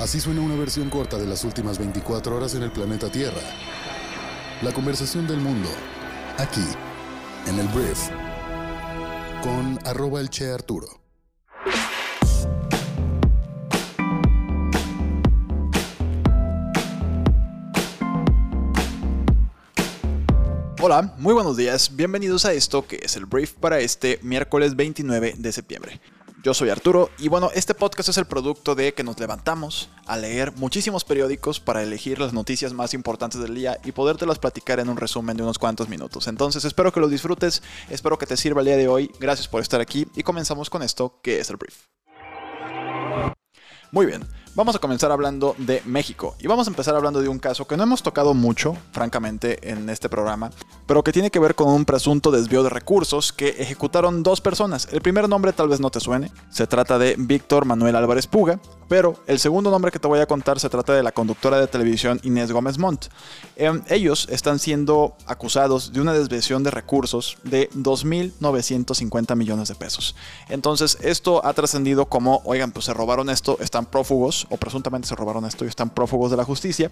Así 0.00 0.20
suena 0.20 0.40
una 0.42 0.54
versión 0.54 0.90
corta 0.90 1.18
de 1.18 1.26
las 1.26 1.42
últimas 1.42 1.76
24 1.76 2.36
horas 2.36 2.54
en 2.54 2.62
el 2.62 2.70
planeta 2.70 3.10
Tierra. 3.10 3.40
La 4.62 4.72
conversación 4.72 5.26
del 5.26 5.38
mundo, 5.40 5.68
aquí, 6.36 6.64
en 7.48 7.58
el 7.58 7.66
Brief, 7.66 8.08
con 9.42 9.76
arroba 9.84 10.20
el 10.20 10.30
Che 10.30 10.52
Arturo. 10.52 10.86
Hola, 20.80 21.12
muy 21.18 21.34
buenos 21.34 21.56
días, 21.56 21.96
bienvenidos 21.96 22.44
a 22.44 22.52
esto 22.52 22.86
que 22.86 23.00
es 23.02 23.16
el 23.16 23.26
brief 23.26 23.54
para 23.54 23.80
este 23.80 24.20
miércoles 24.22 24.76
29 24.76 25.34
de 25.36 25.52
septiembre. 25.52 26.00
Yo 26.44 26.54
soy 26.54 26.70
Arturo 26.70 27.10
y 27.18 27.26
bueno, 27.26 27.50
este 27.52 27.74
podcast 27.74 28.10
es 28.10 28.16
el 28.16 28.24
producto 28.24 28.76
de 28.76 28.94
que 28.94 29.02
nos 29.02 29.18
levantamos 29.18 29.90
a 30.06 30.16
leer 30.16 30.52
muchísimos 30.52 31.04
periódicos 31.04 31.58
para 31.58 31.82
elegir 31.82 32.20
las 32.20 32.32
noticias 32.32 32.72
más 32.72 32.94
importantes 32.94 33.40
del 33.40 33.56
día 33.56 33.78
y 33.84 33.90
podértelas 33.90 34.38
platicar 34.38 34.78
en 34.78 34.88
un 34.88 34.96
resumen 34.96 35.36
de 35.36 35.42
unos 35.42 35.58
cuantos 35.58 35.88
minutos. 35.88 36.28
Entonces 36.28 36.64
espero 36.64 36.92
que 36.92 37.00
lo 37.00 37.08
disfrutes, 37.08 37.64
espero 37.90 38.18
que 38.18 38.26
te 38.26 38.36
sirva 38.36 38.60
el 38.60 38.66
día 38.66 38.76
de 38.76 38.86
hoy, 38.86 39.10
gracias 39.18 39.48
por 39.48 39.62
estar 39.62 39.80
aquí 39.80 40.06
y 40.14 40.22
comenzamos 40.22 40.70
con 40.70 40.84
esto 40.84 41.18
que 41.24 41.40
es 41.40 41.50
el 41.50 41.56
brief. 41.56 41.86
Muy 43.90 44.06
bien, 44.06 44.24
Vamos 44.54 44.74
a 44.74 44.78
comenzar 44.78 45.12
hablando 45.12 45.54
de 45.58 45.82
México 45.84 46.34
y 46.40 46.46
vamos 46.46 46.66
a 46.66 46.70
empezar 46.70 46.94
hablando 46.94 47.20
de 47.20 47.28
un 47.28 47.38
caso 47.38 47.66
que 47.66 47.76
no 47.76 47.84
hemos 47.84 48.02
tocado 48.02 48.34
mucho, 48.34 48.76
francamente, 48.92 49.70
en 49.70 49.88
este 49.88 50.08
programa, 50.08 50.50
pero 50.86 51.04
que 51.04 51.12
tiene 51.12 51.30
que 51.30 51.38
ver 51.38 51.54
con 51.54 51.68
un 51.68 51.84
presunto 51.84 52.30
desvío 52.30 52.62
de 52.62 52.70
recursos 52.70 53.32
que 53.32 53.50
ejecutaron 53.58 54.22
dos 54.22 54.40
personas. 54.40 54.88
El 54.90 55.00
primer 55.00 55.28
nombre 55.28 55.52
tal 55.52 55.68
vez 55.68 55.78
no 55.78 55.90
te 55.90 56.00
suene, 56.00 56.32
se 56.50 56.66
trata 56.66 56.98
de 56.98 57.14
Víctor 57.16 57.66
Manuel 57.66 57.94
Álvarez 57.94 58.26
Puga, 58.26 58.58
pero 58.88 59.22
el 59.26 59.38
segundo 59.38 59.70
nombre 59.70 59.92
que 59.92 59.98
te 59.98 60.08
voy 60.08 60.20
a 60.20 60.26
contar 60.26 60.58
se 60.58 60.68
trata 60.68 60.94
de 60.94 61.02
la 61.02 61.12
conductora 61.12 61.60
de 61.60 61.66
televisión 61.66 62.18
Inés 62.24 62.50
Gómez 62.50 62.78
Montt. 62.78 63.06
Em, 63.54 63.82
ellos 63.88 64.26
están 64.30 64.58
siendo 64.58 65.14
acusados 65.26 65.92
de 65.92 66.00
una 66.00 66.14
desviación 66.14 66.62
de 66.64 66.70
recursos 66.70 67.36
de 67.44 67.70
2.950 67.70 69.36
millones 69.36 69.68
de 69.68 69.74
pesos. 69.74 70.16
Entonces 70.48 70.98
esto 71.02 71.44
ha 71.44 71.52
trascendido 71.52 72.06
como, 72.06 72.40
oigan, 72.44 72.72
pues 72.72 72.86
se 72.86 72.94
robaron 72.94 73.30
esto, 73.30 73.58
están 73.60 73.86
prófugos 73.86 74.47
o 74.50 74.56
presuntamente 74.56 75.08
se 75.08 75.14
robaron 75.14 75.44
esto 75.44 75.64
y 75.64 75.68
están 75.68 75.90
prófugos 75.90 76.30
de 76.30 76.36
la 76.36 76.44
justicia. 76.44 76.90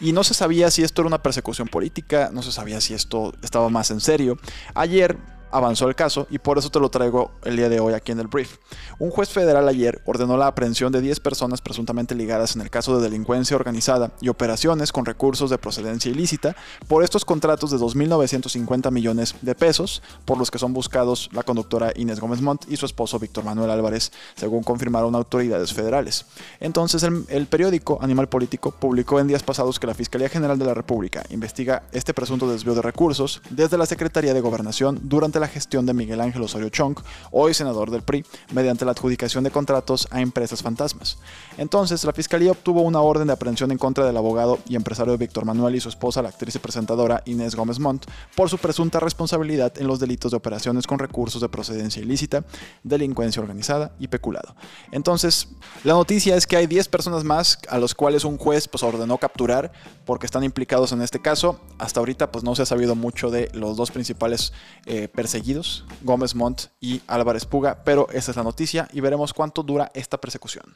Y 0.00 0.12
no 0.12 0.24
se 0.24 0.34
sabía 0.34 0.70
si 0.70 0.82
esto 0.82 1.02
era 1.02 1.06
una 1.06 1.22
persecución 1.22 1.68
política, 1.68 2.30
no 2.32 2.42
se 2.42 2.52
sabía 2.52 2.80
si 2.80 2.94
esto 2.94 3.32
estaba 3.42 3.68
más 3.68 3.90
en 3.90 4.00
serio. 4.00 4.38
Ayer 4.74 5.18
avanzó 5.50 5.88
el 5.88 5.94
caso 5.94 6.26
y 6.30 6.38
por 6.38 6.58
eso 6.58 6.70
te 6.70 6.80
lo 6.80 6.88
traigo 6.90 7.30
el 7.44 7.56
día 7.56 7.68
de 7.68 7.80
hoy 7.80 7.94
aquí 7.94 8.12
en 8.12 8.20
el 8.20 8.26
brief. 8.26 8.58
Un 8.98 9.10
juez 9.10 9.30
federal 9.30 9.68
ayer 9.68 10.02
ordenó 10.06 10.36
la 10.36 10.46
aprehensión 10.46 10.92
de 10.92 11.00
10 11.00 11.20
personas 11.20 11.60
presuntamente 11.60 12.14
ligadas 12.14 12.56
en 12.56 12.62
el 12.62 12.70
caso 12.70 12.96
de 12.96 13.02
delincuencia 13.02 13.56
organizada 13.56 14.10
y 14.20 14.28
operaciones 14.28 14.92
con 14.92 15.04
recursos 15.04 15.50
de 15.50 15.58
procedencia 15.58 16.10
ilícita 16.10 16.56
por 16.86 17.04
estos 17.04 17.24
contratos 17.24 17.70
de 17.70 17.78
2.950 17.78 18.90
millones 18.90 19.34
de 19.42 19.54
pesos 19.54 20.02
por 20.24 20.38
los 20.38 20.50
que 20.50 20.58
son 20.58 20.72
buscados 20.72 21.28
la 21.32 21.42
conductora 21.42 21.92
Inés 21.96 22.20
Gómez 22.20 22.40
Montt 22.40 22.64
y 22.68 22.76
su 22.76 22.86
esposo 22.86 23.18
Víctor 23.18 23.44
Manuel 23.44 23.70
Álvarez, 23.70 24.12
según 24.36 24.62
confirmaron 24.62 25.14
autoridades 25.14 25.72
federales. 25.72 26.26
Entonces 26.60 27.02
el, 27.02 27.24
el 27.28 27.46
periódico 27.46 27.98
Animal 28.00 28.28
Político 28.28 28.70
publicó 28.72 29.20
en 29.20 29.28
días 29.28 29.42
pasados 29.42 29.78
que 29.78 29.86
la 29.86 29.94
Fiscalía 29.94 30.28
General 30.28 30.58
de 30.58 30.64
la 30.64 30.74
República 30.74 31.24
investiga 31.30 31.82
este 31.92 32.14
presunto 32.14 32.50
desvío 32.50 32.74
de 32.74 32.82
recursos 32.82 33.42
desde 33.50 33.78
la 33.78 33.86
Secretaría 33.86 34.34
de 34.34 34.40
Gobernación 34.40 35.00
durante 35.02 35.37
la 35.40 35.48
gestión 35.48 35.86
de 35.86 35.94
Miguel 35.94 36.20
Ángel 36.20 36.42
Osorio 36.42 36.68
Chong, 36.68 36.96
hoy 37.30 37.54
senador 37.54 37.90
del 37.90 38.02
PRI, 38.02 38.24
mediante 38.52 38.84
la 38.84 38.92
adjudicación 38.92 39.44
de 39.44 39.50
contratos 39.50 40.08
a 40.10 40.20
empresas 40.20 40.62
fantasmas. 40.62 41.18
Entonces, 41.56 42.04
la 42.04 42.12
Fiscalía 42.12 42.52
obtuvo 42.52 42.82
una 42.82 43.00
orden 43.00 43.26
de 43.26 43.32
aprehensión 43.32 43.70
en 43.70 43.78
contra 43.78 44.06
del 44.06 44.16
abogado 44.16 44.58
y 44.68 44.76
empresario 44.76 45.16
Víctor 45.18 45.44
Manuel 45.44 45.76
y 45.76 45.80
su 45.80 45.88
esposa, 45.88 46.22
la 46.22 46.28
actriz 46.28 46.54
y 46.54 46.58
presentadora 46.58 47.22
Inés 47.26 47.54
Gómez 47.54 47.78
Montt, 47.78 48.06
por 48.34 48.48
su 48.50 48.58
presunta 48.58 49.00
responsabilidad 49.00 49.72
en 49.78 49.86
los 49.86 50.00
delitos 50.00 50.30
de 50.30 50.36
operaciones 50.36 50.86
con 50.86 50.98
recursos 50.98 51.40
de 51.40 51.48
procedencia 51.48 52.02
ilícita, 52.02 52.44
delincuencia 52.82 53.40
organizada 53.42 53.92
y 53.98 54.08
peculado. 54.08 54.54
Entonces, 54.92 55.48
la 55.84 55.94
noticia 55.94 56.36
es 56.36 56.46
que 56.46 56.56
hay 56.56 56.66
10 56.66 56.88
personas 56.88 57.24
más 57.24 57.58
a 57.68 57.78
los 57.78 57.94
cuales 57.94 58.24
un 58.24 58.38
juez 58.38 58.68
pues, 58.68 58.82
ordenó 58.82 59.18
capturar 59.18 59.72
porque 60.04 60.26
están 60.26 60.44
implicados 60.44 60.92
en 60.92 61.02
este 61.02 61.20
caso. 61.20 61.60
Hasta 61.78 62.00
ahorita 62.00 62.30
pues 62.30 62.44
no 62.44 62.54
se 62.54 62.62
ha 62.62 62.66
sabido 62.66 62.94
mucho 62.94 63.30
de 63.30 63.50
los 63.52 63.76
dos 63.76 63.90
principales 63.90 64.52
eh, 64.86 65.08
seguidos, 65.28 65.84
Gómez 66.02 66.34
Montt 66.34 66.66
y 66.80 67.02
Álvarez 67.06 67.44
Puga, 67.44 67.82
pero 67.84 68.08
esa 68.10 68.30
es 68.30 68.36
la 68.36 68.42
noticia 68.42 68.88
y 68.92 69.00
veremos 69.00 69.32
cuánto 69.32 69.62
dura 69.62 69.90
esta 69.94 70.18
persecución. 70.18 70.74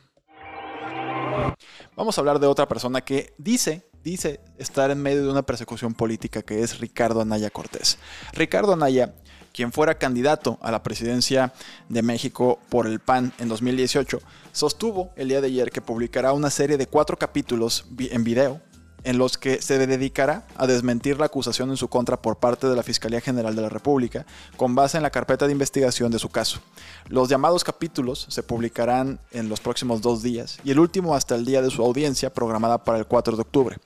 Vamos 1.96 2.16
a 2.16 2.20
hablar 2.20 2.38
de 2.38 2.46
otra 2.46 2.68
persona 2.68 3.00
que 3.00 3.34
dice, 3.38 3.82
dice 4.02 4.40
estar 4.58 4.90
en 4.90 5.02
medio 5.02 5.22
de 5.22 5.30
una 5.30 5.42
persecución 5.42 5.94
política 5.94 6.42
que 6.42 6.62
es 6.62 6.78
Ricardo 6.78 7.20
Anaya 7.20 7.50
Cortés. 7.50 7.98
Ricardo 8.32 8.72
Anaya, 8.72 9.14
quien 9.52 9.72
fuera 9.72 9.98
candidato 9.98 10.58
a 10.62 10.70
la 10.70 10.82
presidencia 10.82 11.52
de 11.88 12.02
México 12.02 12.58
por 12.68 12.86
el 12.86 13.00
PAN 13.00 13.32
en 13.38 13.48
2018, 13.48 14.20
sostuvo 14.52 15.10
el 15.16 15.28
día 15.28 15.40
de 15.40 15.48
ayer 15.48 15.70
que 15.70 15.80
publicará 15.80 16.32
una 16.32 16.50
serie 16.50 16.76
de 16.76 16.86
cuatro 16.86 17.18
capítulos 17.18 17.84
en 17.98 18.24
video 18.24 18.60
en 19.04 19.18
los 19.18 19.38
que 19.38 19.60
se 19.60 19.78
dedicará 19.78 20.44
a 20.56 20.66
desmentir 20.66 21.18
la 21.18 21.26
acusación 21.26 21.70
en 21.70 21.76
su 21.76 21.88
contra 21.88 22.20
por 22.20 22.36
parte 22.36 22.66
de 22.66 22.76
la 22.76 22.82
Fiscalía 22.82 23.20
General 23.20 23.54
de 23.54 23.62
la 23.62 23.68
República, 23.68 24.26
con 24.56 24.74
base 24.74 24.96
en 24.96 25.02
la 25.02 25.10
carpeta 25.10 25.46
de 25.46 25.52
investigación 25.52 26.12
de 26.12 26.18
su 26.18 26.28
caso. 26.28 26.60
Los 27.08 27.28
llamados 27.28 27.64
capítulos 27.64 28.26
se 28.28 28.42
publicarán 28.42 29.18
en 29.32 29.48
los 29.48 29.60
próximos 29.60 30.02
dos 30.02 30.22
días 30.22 30.58
y 30.64 30.70
el 30.70 30.78
último 30.78 31.14
hasta 31.14 31.34
el 31.34 31.44
día 31.44 31.62
de 31.62 31.70
su 31.70 31.82
audiencia 31.82 32.32
programada 32.32 32.78
para 32.78 32.98
el 32.98 33.06
4 33.06 33.36
de 33.36 33.42
octubre. 33.42 33.76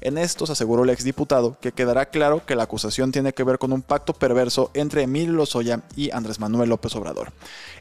En 0.00 0.18
estos 0.18 0.50
aseguró 0.50 0.84
el 0.84 0.90
exdiputado 0.90 1.56
que 1.60 1.72
quedará 1.72 2.06
claro 2.06 2.44
que 2.44 2.56
la 2.56 2.64
acusación 2.64 3.12
tiene 3.12 3.32
que 3.32 3.44
ver 3.44 3.58
con 3.58 3.72
un 3.72 3.82
pacto 3.82 4.12
perverso 4.12 4.70
entre 4.74 5.02
Emilio 5.02 5.32
Lozoya 5.32 5.82
y 5.96 6.10
Andrés 6.10 6.40
Manuel 6.40 6.68
López 6.68 6.94
Obrador. 6.96 7.32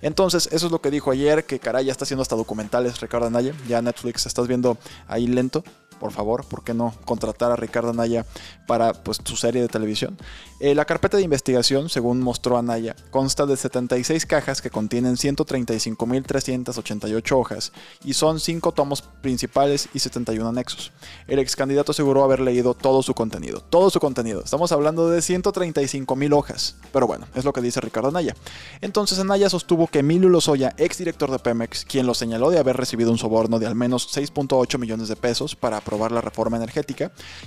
Entonces, 0.01 0.47
eso 0.51 0.66
es 0.67 0.72
lo 0.72 0.81
que 0.81 0.91
dijo 0.91 1.11
ayer, 1.11 1.45
que 1.45 1.59
caray 1.59 1.85
ya 1.85 1.91
está 1.91 2.03
haciendo 2.05 2.22
hasta 2.22 2.35
documentales 2.35 3.00
Ricardo 3.01 3.28
Anaya, 3.28 3.53
ya 3.67 3.81
Netflix 3.81 4.25
estás 4.25 4.47
viendo 4.47 4.78
ahí 5.07 5.28
lento, 5.28 5.63
por 6.00 6.11
favor, 6.11 6.45
¿por 6.45 6.63
qué 6.63 6.73
no 6.73 6.84
contratar 7.06 7.51
a 7.51 7.56
Ricardo 7.56 7.90
Anaya 7.90 8.25
para 8.68 8.94
pues, 8.94 9.19
su 9.23 9.35
serie 9.35 9.62
de 9.62 9.68
televisión? 9.68 10.18
Eh, 10.59 10.73
la 10.73 10.85
carpeta 10.85 11.18
de 11.18 11.23
investigación, 11.23 11.90
según 11.90 12.22
mostró 12.22 12.57
Anaya, 12.57 12.96
consta 13.12 13.46
de 13.46 13.57
76 13.57 14.25
cajas 14.25 14.62
que 14.62 14.69
contienen 14.69 15.16
135.388 15.16 17.38
hojas 17.38 17.73
y 18.03 18.13
son 18.13 18.40
5 18.40 18.72
tomos 18.72 19.01
principales 19.01 19.90
y 19.94 20.00
71 20.00 20.47
anexos. 20.47 20.94
El 21.28 21.40
ex 21.40 21.57
candidato 21.57 21.91
aseguró 21.91 22.23
haber 22.23 22.40
leído 22.40 22.73
todo 22.73 23.03
su 23.03 23.13
contenido. 23.13 23.59
Todo 23.62 23.90
su 23.90 24.00
contenido. 24.00 24.41
Estamos 24.44 24.72
hablando 24.72 25.09
de 25.09 25.19
135.000 25.19 26.38
hojas. 26.38 26.75
Pero 26.94 27.07
bueno, 27.07 27.28
es 27.35 27.44
lo 27.44 27.52
que 27.52 27.62
dice 27.62 27.81
Ricardo 27.81 28.07
Anaya. 28.09 28.35
Entonces 28.81 29.17
Anaya 29.19 29.50
sostuvo 29.50 29.88
que 29.88 30.00
Emilio 30.00 30.29
Lozoya, 30.29 30.73
ex 30.78 30.97
director 30.97 31.29
de 31.31 31.40
Pemex, 31.40 31.84
quien 31.84 32.07
lo 32.07 32.13
señaló 32.13 32.50
de 32.50 32.59
haber 32.59 32.78
recibido 32.78 33.12
un 33.12 33.17
soborno 33.17 33.59
de 33.59 33.67
al 33.67 33.75
menos 33.75 34.16
6.8 34.16 34.78
millones 34.78 35.09
de 35.09 35.16
pesos 35.16 35.56
para 35.56 35.78
aprobar 35.78 36.12
la 36.12 36.22
reforma 36.22 36.57
energética, 36.57 36.74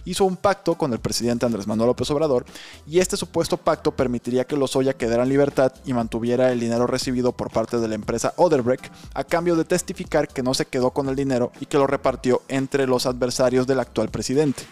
hizo 0.04 0.24
un 0.24 0.36
pacto 0.36 0.76
con 0.76 0.92
el 0.92 1.00
presidente 1.00 1.46
Andrés 1.46 1.66
Manuel 1.66 1.88
López 1.88 2.10
Obrador 2.10 2.44
y 2.86 2.98
este 2.98 3.16
supuesto 3.16 3.56
pacto 3.56 3.92
permitiría 3.92 4.44
que 4.44 4.56
Lozoya 4.56 4.94
quedara 4.94 5.22
en 5.22 5.28
libertad 5.28 5.72
y 5.84 5.92
mantuviera 5.92 6.52
el 6.52 6.60
dinero 6.60 6.86
recibido 6.86 7.32
por 7.32 7.50
parte 7.50 7.78
de 7.78 7.88
la 7.88 7.94
empresa 7.94 8.34
Oderbrecht 8.36 8.92
a 9.14 9.24
cambio 9.24 9.56
de 9.56 9.64
testificar 9.64 10.28
que 10.28 10.42
no 10.42 10.54
se 10.54 10.66
quedó 10.66 10.90
con 10.90 11.08
el 11.08 11.16
dinero 11.16 11.52
y 11.60 11.66
que 11.66 11.78
lo 11.78 11.86
repartió 11.86 12.42
entre 12.48 12.86
los 12.86 13.06
adversarios 13.06 13.66
del 13.66 13.80
actual 13.80 14.08
presidente. 14.08 14.64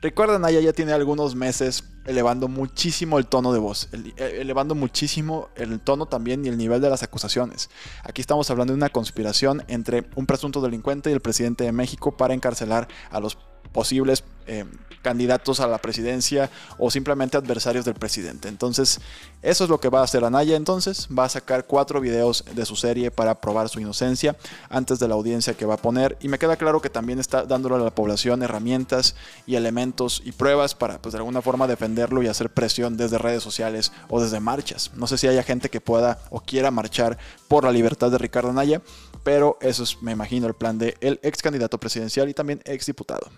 Recuerdan, 0.00 0.44
Aya 0.44 0.60
ya 0.60 0.72
tiene 0.72 0.92
algunos 0.92 1.34
meses 1.34 1.82
elevando 2.06 2.46
muchísimo 2.46 3.18
el 3.18 3.26
tono 3.26 3.52
de 3.52 3.58
voz, 3.58 3.88
eh, 3.92 4.38
elevando 4.40 4.76
muchísimo 4.76 5.48
el 5.56 5.80
tono 5.80 6.06
también 6.06 6.44
y 6.44 6.48
el 6.48 6.56
nivel 6.56 6.80
de 6.80 6.88
las 6.88 7.02
acusaciones. 7.02 7.68
Aquí 8.04 8.20
estamos 8.20 8.48
hablando 8.48 8.72
de 8.72 8.76
una 8.76 8.90
conspiración 8.90 9.64
entre 9.66 10.08
un 10.14 10.24
presunto 10.24 10.60
delincuente 10.60 11.10
y 11.10 11.14
el 11.14 11.20
presidente 11.20 11.64
de 11.64 11.72
México 11.72 12.16
para 12.16 12.32
encarcelar 12.32 12.86
a 13.10 13.18
los 13.18 13.36
posibles 13.72 14.24
eh, 14.48 14.64
candidatos 15.02 15.60
a 15.60 15.66
la 15.66 15.78
presidencia 15.78 16.50
o 16.76 16.90
simplemente 16.90 17.36
adversarios 17.36 17.84
del 17.84 17.94
presidente. 17.94 18.48
Entonces, 18.48 19.00
eso 19.42 19.64
es 19.64 19.70
lo 19.70 19.80
que 19.80 19.88
va 19.88 20.00
a 20.00 20.04
hacer 20.04 20.24
Anaya. 20.24 20.56
Entonces, 20.56 21.08
va 21.16 21.24
a 21.24 21.28
sacar 21.28 21.66
cuatro 21.66 22.00
videos 22.00 22.44
de 22.54 22.66
su 22.66 22.76
serie 22.76 23.10
para 23.10 23.40
probar 23.40 23.68
su 23.68 23.80
inocencia 23.80 24.36
antes 24.68 24.98
de 24.98 25.08
la 25.08 25.14
audiencia 25.14 25.54
que 25.54 25.66
va 25.66 25.74
a 25.74 25.78
poner. 25.78 26.16
Y 26.20 26.28
me 26.28 26.38
queda 26.38 26.56
claro 26.56 26.80
que 26.80 26.90
también 26.90 27.18
está 27.18 27.44
dándole 27.44 27.76
a 27.76 27.78
la 27.78 27.94
población 27.94 28.42
herramientas 28.42 29.14
y 29.46 29.54
elementos 29.54 30.20
y 30.24 30.32
pruebas 30.32 30.74
para, 30.74 31.00
pues, 31.00 31.12
de 31.12 31.18
alguna 31.18 31.42
forma 31.42 31.66
defenderlo 31.66 32.22
y 32.22 32.26
hacer 32.26 32.50
presión 32.50 32.96
desde 32.96 33.18
redes 33.18 33.42
sociales 33.42 33.92
o 34.08 34.20
desde 34.20 34.40
marchas. 34.40 34.90
No 34.94 35.06
sé 35.06 35.18
si 35.18 35.28
haya 35.28 35.42
gente 35.42 35.70
que 35.70 35.80
pueda 35.80 36.18
o 36.30 36.40
quiera 36.40 36.70
marchar 36.70 37.18
por 37.46 37.64
la 37.64 37.72
libertad 37.72 38.10
de 38.10 38.18
Ricardo 38.18 38.50
Anaya, 38.50 38.82
pero 39.22 39.58
eso 39.60 39.82
es, 39.82 40.02
me 40.02 40.12
imagino, 40.12 40.46
el 40.46 40.54
plan 40.54 40.78
del 40.78 41.20
ex 41.22 41.42
candidato 41.42 41.78
presidencial 41.78 42.28
y 42.28 42.34
también 42.34 42.60
ex 42.64 42.86
diputado. 42.86 43.28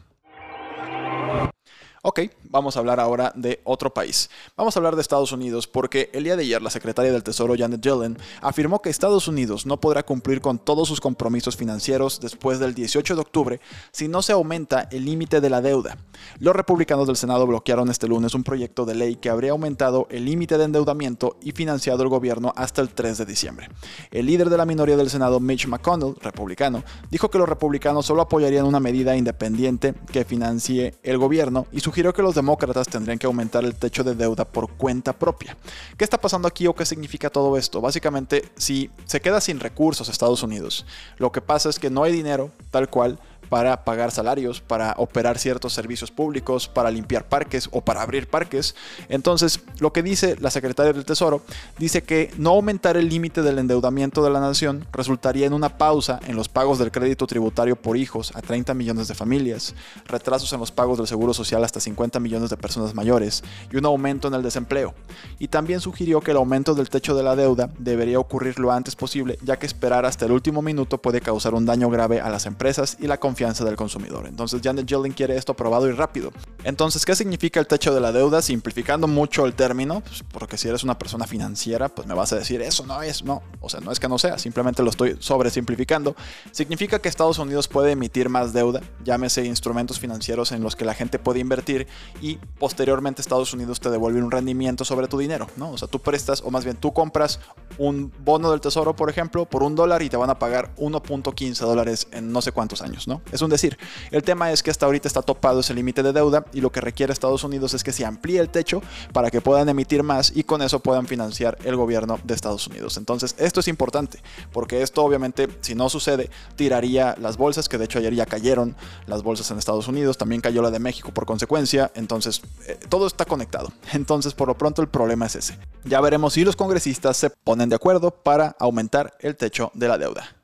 Ok, 2.03 2.21
vamos 2.45 2.77
a 2.77 2.79
hablar 2.79 2.99
ahora 2.99 3.31
de 3.37 3.61
otro 3.63 3.93
país. 3.93 4.31
Vamos 4.57 4.75
a 4.75 4.79
hablar 4.79 4.97
de 4.97 5.03
Estados 5.03 5.33
Unidos 5.33 5.67
porque 5.67 6.09
el 6.15 6.25
día 6.25 6.35
de 6.35 6.45
ayer 6.45 6.63
la 6.63 6.71
secretaria 6.71 7.13
del 7.13 7.23
Tesoro 7.23 7.55
Janet 7.55 7.83
Yellen 7.83 8.17
afirmó 8.41 8.81
que 8.81 8.89
Estados 8.89 9.29
Unidos 9.29 9.67
no 9.67 9.79
podrá 9.79 10.03
cumplir 10.03 10.41
con 10.41 10.59
todos 10.59 10.89
sus 10.89 10.99
compromisos 10.99 11.59
financieros 11.59 12.19
después 12.19 12.59
del 12.59 12.75
18 12.75 13.17
de 13.17 13.21
octubre 13.21 13.61
si 13.93 14.09
no 14.09 14.23
se 14.23 14.33
aumenta 14.33 14.89
el 14.91 15.05
límite 15.05 15.43
de 15.43 15.51
la 15.51 15.61
deuda. 15.61 15.99
Los 16.39 16.57
republicanos 16.57 17.07
del 17.07 17.17
Senado 17.17 17.47
bloquearon 17.47 17.91
este 17.91 18.09
lunes 18.09 18.33
un 18.33 18.45
proyecto 18.45 18.87
de 18.87 18.95
ley 18.95 19.17
que 19.17 19.29
habría 19.29 19.51
aumentado 19.51 20.07
el 20.09 20.25
límite 20.25 20.57
de 20.57 20.65
endeudamiento 20.65 21.37
y 21.43 21.53
financiado 21.53 22.03
el 22.03 22.09
gobierno 22.09 22.55
hasta 22.57 22.81
el 22.81 22.89
3 22.89 23.19
de 23.19 23.27
diciembre. 23.27 23.69
El 24.11 24.25
líder 24.25 24.49
de 24.49 24.57
la 24.57 24.65
minoría 24.65 24.97
del 24.97 25.11
Senado, 25.11 25.39
Mitch 25.39 25.67
McConnell, 25.67 26.17
republicano, 26.23 26.83
dijo 27.11 27.29
que 27.29 27.37
los 27.37 27.49
republicanos 27.49 28.07
solo 28.07 28.23
apoyarían 28.23 28.65
una 28.65 28.81
medida 28.81 29.19
independiente 29.19 29.93
que 30.11 30.25
financie 30.25 30.95
el 31.03 31.19
gobierno 31.19 31.67
y 31.73 31.81
su 31.81 31.90
sugirió 31.91 32.13
que 32.15 32.23
los 32.23 32.37
demócratas 32.37 32.87
tendrían 32.87 33.19
que 33.19 33.27
aumentar 33.27 33.65
el 33.65 33.75
techo 33.75 34.05
de 34.05 34.15
deuda 34.15 34.45
por 34.45 34.71
cuenta 34.71 35.13
propia. 35.13 35.57
¿Qué 35.97 36.05
está 36.05 36.21
pasando 36.21 36.47
aquí 36.47 36.69
o 36.69 36.75
qué 36.75 36.87
significa 36.87 37.31
todo 37.31 37.57
esto? 37.57 37.81
Básicamente, 37.81 38.45
si 38.57 38.91
se 39.07 39.21
queda 39.21 39.41
sin 39.41 39.59
recursos 39.59 40.09
Estados 40.09 40.45
Unidos, 40.45 40.87
lo 41.19 41.33
que 41.33 41.41
pasa 41.41 41.69
es 41.69 41.81
que 41.81 41.91
no 41.91 42.05
hay 42.05 42.13
dinero 42.13 42.53
tal 42.71 42.89
cual 42.89 43.19
para 43.51 43.85
pagar 43.85 44.13
salarios, 44.13 44.61
para 44.61 44.95
operar 44.97 45.37
ciertos 45.37 45.75
servicios 45.75 46.13
públicos, 46.13 46.69
para 46.69 46.91
limpiar 46.91 47.29
parques 47.29 47.69
o 47.73 47.81
para 47.81 48.01
abrir 48.01 48.29
parques. 48.29 48.77
Entonces, 49.09 49.61
lo 49.81 49.93
que 49.93 50.05
dice 50.05 50.37
la 50.41 50.51
secretaria 50.53 50.93
del 50.93 51.05
Tesoro, 51.05 51.43
dice 51.77 52.03
que 52.03 52.33
no 52.39 52.51
aumentar 52.51 52.97
el 52.97 53.09
límite 53.09 53.43
del 53.43 53.59
endeudamiento 53.59 54.23
de 54.23 54.31
la 54.31 54.39
nación 54.41 54.87
resultaría 54.93 55.47
en 55.47 55.53
una 55.53 55.77
pausa 55.77 56.21
en 56.29 56.37
los 56.37 56.49
pagos 56.49 56.79
del 56.79 56.93
crédito 56.93 57.27
tributario 57.27 57.75
por 57.75 57.97
hijos 57.97 58.35
a 58.37 58.41
30 58.41 58.73
millones 58.73 59.09
de 59.09 59.15
familias, 59.15 59.75
retrasos 60.07 60.53
en 60.53 60.61
los 60.61 60.71
pagos 60.71 60.99
del 60.99 61.09
seguro 61.09 61.35
social 61.35 61.65
hasta 61.65 61.81
50 61.81 62.21
millones 62.21 62.51
de 62.51 62.57
personas 62.57 62.95
mayores 62.95 63.43
y 63.73 63.77
un 63.77 63.85
aumento 63.85 64.29
en 64.29 64.35
el 64.35 64.45
desempleo. 64.45 64.95
Y 65.41 65.49
también 65.49 65.81
sugirió 65.81 66.21
que 66.21 66.31
el 66.31 66.37
aumento 66.37 66.77
del 66.77 66.89
techo 66.89 67.17
de 67.17 67.25
la 67.25 67.35
deuda 67.35 67.69
debería 67.79 68.21
ocurrir 68.21 68.61
lo 68.61 68.71
antes 68.71 68.95
posible, 68.95 69.41
ya 69.43 69.59
que 69.59 69.67
esperar 69.67 70.07
hasta 70.07 70.27
el 70.27 70.33
último 70.33 70.63
minuto 70.63 70.99
puede 70.99 71.21
causar 71.21 71.55
un 71.55 71.67
daño 71.67 71.91
grave 71.91 72.21
a 72.21 72.31
las 72.31 72.47
empresas 72.47 72.97
y 73.01 73.09
la 73.09 73.19
confianza 73.19 73.40
del 73.41 73.77
consumidor. 73.77 74.27
Entonces 74.27 74.61
Janet 74.63 74.87
Yellen 74.87 75.13
quiere 75.13 75.35
esto 75.37 75.53
aprobado 75.53 75.89
y 75.89 75.93
rápido. 75.93 76.31
Entonces, 76.63 77.07
¿qué 77.07 77.17
significa 77.17 77.59
el 77.59 77.67
techo 77.67 77.95
de 77.95 78.01
la 78.01 78.13
deuda? 78.13 78.43
Simplificando 78.43 79.09
mucho 79.09 79.47
el 79.47 79.55
término, 79.55 80.03
pues, 80.03 80.23
porque 80.31 80.59
si 80.59 80.69
eres 80.69 80.85
una 80.85 80.99
persona 80.99 81.27
financiera, 81.27 81.89
pues 81.89 82.07
me 82.07 82.13
vas 82.13 82.35
a 82.35 82.37
decir, 82.37 82.61
eso 82.61 82.85
no 82.85 83.01
es, 83.01 83.25
no, 83.25 83.43
o 83.61 83.71
sea, 83.71 83.81
no 83.81 83.93
es 83.93 83.99
que 83.99 84.09
no 84.09 84.19
sea, 84.19 84.39
simplemente 84.39 84.83
lo 84.83 84.91
estoy 84.91 85.17
sobresimplificando. 85.21 86.15
Significa 86.53 86.99
que 86.99 87.09
Estados 87.09 87.39
Unidos 87.39 87.67
puede 87.67 87.93
emitir 87.93 88.29
más 88.29 88.53
deuda, 88.53 88.83
llámese 89.05 89.47
instrumentos 89.47 89.99
financieros 89.99 90.53
en 90.53 90.63
los 90.63 90.77
que 90.77 90.85
la 90.85 90.93
gente 90.93 91.19
puede 91.19 91.41
invertir 91.41 91.87
y 92.21 92.37
posteriormente 92.59 93.23
Estados 93.23 93.55
Unidos 93.55 93.81
te 93.81 93.89
devuelve 93.89 94.23
un 94.23 94.31
rendimiento 94.31 94.85
sobre 94.85 95.09
tu 95.09 95.17
dinero, 95.17 95.47
¿no? 95.57 95.71
O 95.71 95.79
sea, 95.79 95.89
tú 95.89 95.99
prestas, 95.99 96.43
o 96.45 96.51
más 96.51 96.65
bien 96.65 96.77
tú 96.77 96.93
compras 96.93 97.41
un 97.79 98.13
bono 98.23 98.51
del 98.51 98.61
tesoro, 98.61 98.95
por 98.95 99.09
ejemplo, 99.09 99.47
por 99.47 99.63
un 99.63 99.75
dólar 99.75 100.03
y 100.03 100.11
te 100.11 100.19
van 100.19 100.29
a 100.29 100.39
pagar 100.39 100.75
1.15 100.77 101.59
dólares 101.61 102.09
en 102.13 102.33
no 102.33 102.43
sé 102.43 102.53
cuántos 102.53 102.83
años, 102.83 103.09
¿no? 103.09 103.23
Es 103.33 103.43
un 103.43 103.51
decir. 103.51 103.79
El 104.11 104.23
tema 104.23 104.53
es 104.53 104.63
que 104.63 104.71
hasta 104.71 104.87
ahorita 104.87 105.09
está 105.09 105.23
topado 105.23 105.61
ese 105.61 105.75
límite 105.75 106.03
de 106.03 106.13
deuda 106.13 106.45
y 106.53 106.61
lo 106.61 106.71
que 106.71 106.81
requiere 106.81 107.13
Estados 107.13 107.45
Unidos 107.45 107.75
es 107.75 107.85
que 107.85 107.93
se 107.93 108.05
amplíe 108.05 108.41
el 108.41 108.49
techo 108.49 108.83
para 109.13 109.31
que 109.31 109.41
puedan 109.41 109.69
emitir 109.69 110.03
más 110.03 110.33
y 110.35 110.45
con 110.45 110.63
eso 110.63 110.81
puedan 110.81 111.07
financiar 111.07 111.59
el 111.65 111.77
gobierno 111.77 112.19
de 112.25 112.35
Estados 112.35 112.67
Unidos. 112.67 112.97
Entonces, 112.97 113.35
esto 113.39 113.61
es 113.61 113.69
importante 113.69 114.21
porque 114.53 114.83
esto 114.83 115.03
obviamente, 115.03 115.49
si 115.61 115.75
no 115.75 115.89
sucede, 115.89 116.31
tiraría 116.57 117.17
las 117.19 117.37
bolsas, 117.37 117.69
que 117.69 117.79
de 117.79 117.85
hecho 117.85 117.99
ayer 117.99 118.15
ya 118.15 118.27
cayeron 118.27 118.77
las 119.07 119.23
bolsas 119.23 119.51
en 119.51 119.59
Estados 119.59 119.89
Unidos, 119.89 120.19
también 120.19 120.41
cayó 120.41 120.63
la 120.63 120.71
de 120.71 120.79
México 120.79 121.13
por 121.13 121.27
consecuencia, 121.27 121.91
entonces 121.95 122.43
eh, 122.67 122.79
todo 122.89 123.07
está 123.07 123.25
conectado. 123.25 123.73
Entonces, 123.93 124.35
por 124.35 124.49
lo 124.49 124.57
pronto 124.57 124.83
el 124.83 124.89
problema 124.89 125.27
es 125.27 125.37
ese. 125.37 125.59
Ya 125.85 126.01
veremos 126.01 126.35
si 126.35 126.45
los 126.45 126.57
congresistas 126.57 127.17
se 127.17 127.31
ponen 127.31 127.69
de 127.69 127.77
acuerdo 127.77 128.11
para 128.11 128.57
aumentar 128.59 129.15
el 129.21 129.37
techo 129.37 129.71
de 129.75 129.89
la 129.89 129.99
deuda. 129.99 130.40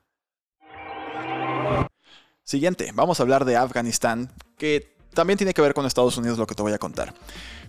Siguiente, 2.47 2.93
vamos 2.95 3.19
a 3.19 3.25
hablar 3.25 3.45
de 3.45 3.57
Afganistán, 3.57 4.31
que 4.57 4.95
también 5.15 5.37
tiene 5.37 5.53
que 5.53 5.63
ver 5.63 5.75
con 5.75 5.85
Estados 5.85 6.17
Unidos 6.17 6.39
lo 6.39 6.47
que 6.47 6.55
te 6.55 6.63
voy 6.63 6.73
a 6.73 6.79
contar. 6.79 7.13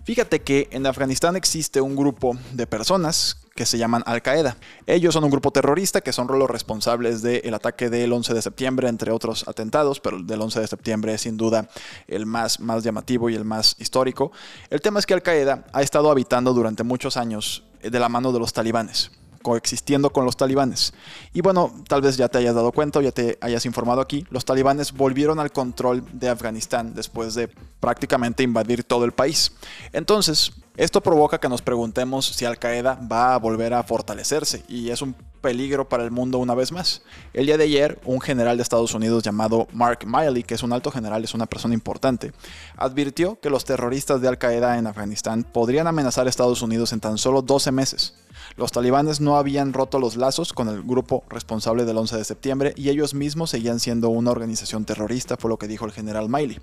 Fíjate 0.04 0.40
que 0.42 0.68
en 0.70 0.86
Afganistán 0.86 1.34
existe 1.34 1.80
un 1.80 1.96
grupo 1.96 2.38
de 2.52 2.64
personas 2.68 3.40
que 3.56 3.66
se 3.66 3.76
llaman 3.76 4.04
Al 4.06 4.22
Qaeda. 4.22 4.56
Ellos 4.86 5.14
son 5.14 5.24
un 5.24 5.32
grupo 5.32 5.50
terrorista 5.50 6.00
que 6.00 6.12
son 6.12 6.28
los 6.28 6.48
responsables 6.48 7.22
del 7.22 7.52
ataque 7.54 7.90
del 7.90 8.12
11 8.12 8.32
de 8.34 8.40
septiembre, 8.40 8.88
entre 8.88 9.10
otros 9.10 9.48
atentados, 9.48 9.98
pero 9.98 10.16
el 10.16 10.28
del 10.28 10.40
11 10.42 10.60
de 10.60 10.68
septiembre 10.68 11.12
es 11.12 11.22
sin 11.22 11.36
duda 11.36 11.68
el 12.06 12.24
más, 12.24 12.60
más 12.60 12.84
llamativo 12.84 13.30
y 13.30 13.34
el 13.34 13.44
más 13.44 13.74
histórico. 13.80 14.30
El 14.70 14.80
tema 14.80 15.00
es 15.00 15.06
que 15.06 15.14
Al 15.14 15.22
Qaeda 15.22 15.64
ha 15.72 15.82
estado 15.82 16.08
habitando 16.08 16.54
durante 16.54 16.84
muchos 16.84 17.16
años 17.16 17.64
de 17.82 17.98
la 17.98 18.08
mano 18.08 18.30
de 18.30 18.38
los 18.38 18.52
talibanes 18.52 19.10
coexistiendo 19.42 20.10
con 20.10 20.24
los 20.24 20.36
talibanes. 20.36 20.92
Y 21.32 21.40
bueno, 21.40 21.72
tal 21.88 22.02
vez 22.02 22.16
ya 22.16 22.28
te 22.28 22.38
hayas 22.38 22.54
dado 22.54 22.72
cuenta 22.72 22.98
o 22.98 23.02
ya 23.02 23.12
te 23.12 23.38
hayas 23.40 23.66
informado 23.66 24.00
aquí, 24.00 24.26
los 24.30 24.44
talibanes 24.44 24.92
volvieron 24.92 25.38
al 25.40 25.52
control 25.52 26.04
de 26.12 26.28
Afganistán 26.28 26.94
después 26.94 27.34
de 27.34 27.48
prácticamente 27.80 28.42
invadir 28.42 28.84
todo 28.84 29.04
el 29.04 29.12
país. 29.12 29.52
Entonces, 29.92 30.52
esto 30.76 31.00
provoca 31.00 31.40
que 31.40 31.48
nos 31.48 31.60
preguntemos 31.60 32.26
si 32.26 32.44
Al 32.44 32.58
Qaeda 32.58 33.00
va 33.10 33.34
a 33.34 33.38
volver 33.38 33.74
a 33.74 33.82
fortalecerse 33.82 34.62
y 34.68 34.90
es 34.90 35.02
un 35.02 35.14
peligro 35.40 35.88
para 35.88 36.04
el 36.04 36.10
mundo 36.10 36.38
una 36.38 36.54
vez 36.54 36.70
más. 36.70 37.02
El 37.32 37.46
día 37.46 37.56
de 37.56 37.64
ayer, 37.64 38.00
un 38.04 38.20
general 38.20 38.56
de 38.56 38.62
Estados 38.62 38.94
Unidos 38.94 39.22
llamado 39.22 39.66
Mark 39.72 40.06
Miley, 40.06 40.44
que 40.44 40.54
es 40.54 40.62
un 40.62 40.72
alto 40.72 40.90
general, 40.90 41.24
es 41.24 41.34
una 41.34 41.46
persona 41.46 41.74
importante, 41.74 42.32
advirtió 42.76 43.40
que 43.40 43.50
los 43.50 43.64
terroristas 43.64 44.20
de 44.20 44.28
Al 44.28 44.38
Qaeda 44.38 44.78
en 44.78 44.86
Afganistán 44.86 45.42
podrían 45.44 45.86
amenazar 45.86 46.26
a 46.26 46.30
Estados 46.30 46.62
Unidos 46.62 46.92
en 46.92 47.00
tan 47.00 47.18
solo 47.18 47.42
12 47.42 47.72
meses. 47.72 48.14
Los 48.58 48.72
talibanes 48.72 49.20
no 49.20 49.36
habían 49.36 49.72
roto 49.72 50.00
los 50.00 50.16
lazos 50.16 50.52
con 50.52 50.66
el 50.66 50.82
grupo 50.82 51.22
responsable 51.30 51.84
del 51.84 51.96
11 51.96 52.16
de 52.16 52.24
septiembre 52.24 52.72
y 52.74 52.88
ellos 52.88 53.14
mismos 53.14 53.50
seguían 53.50 53.78
siendo 53.78 54.08
una 54.08 54.32
organización 54.32 54.84
terrorista, 54.84 55.36
fue 55.36 55.48
lo 55.48 55.58
que 55.58 55.68
dijo 55.68 55.84
el 55.84 55.92
general 55.92 56.28
Miley. 56.28 56.58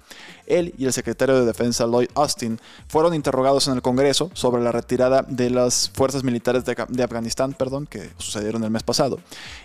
Él 0.46 0.76
y 0.78 0.88
el 0.88 0.92
secretario 0.92 1.40
de 1.40 1.46
Defensa 1.46 1.86
Lloyd 1.86 2.10
Austin 2.14 2.60
fueron 2.90 3.14
interrogados 3.14 3.70
en 3.70 3.76
el 3.76 3.82
Congreso 3.82 4.30
sobre 4.34 4.62
la 4.62 4.74
retirada 4.74 5.22
de 5.22 5.50
las 5.50 5.90
fuerzas 5.90 6.26
militares 6.26 6.66
de, 6.66 7.04
Afganistán, 7.04 7.54
perdón, 7.54 7.88
que 7.88 8.10
sucedieron 8.18 8.66
el 8.66 8.72
mes 8.72 8.84
pasado. 8.84 9.20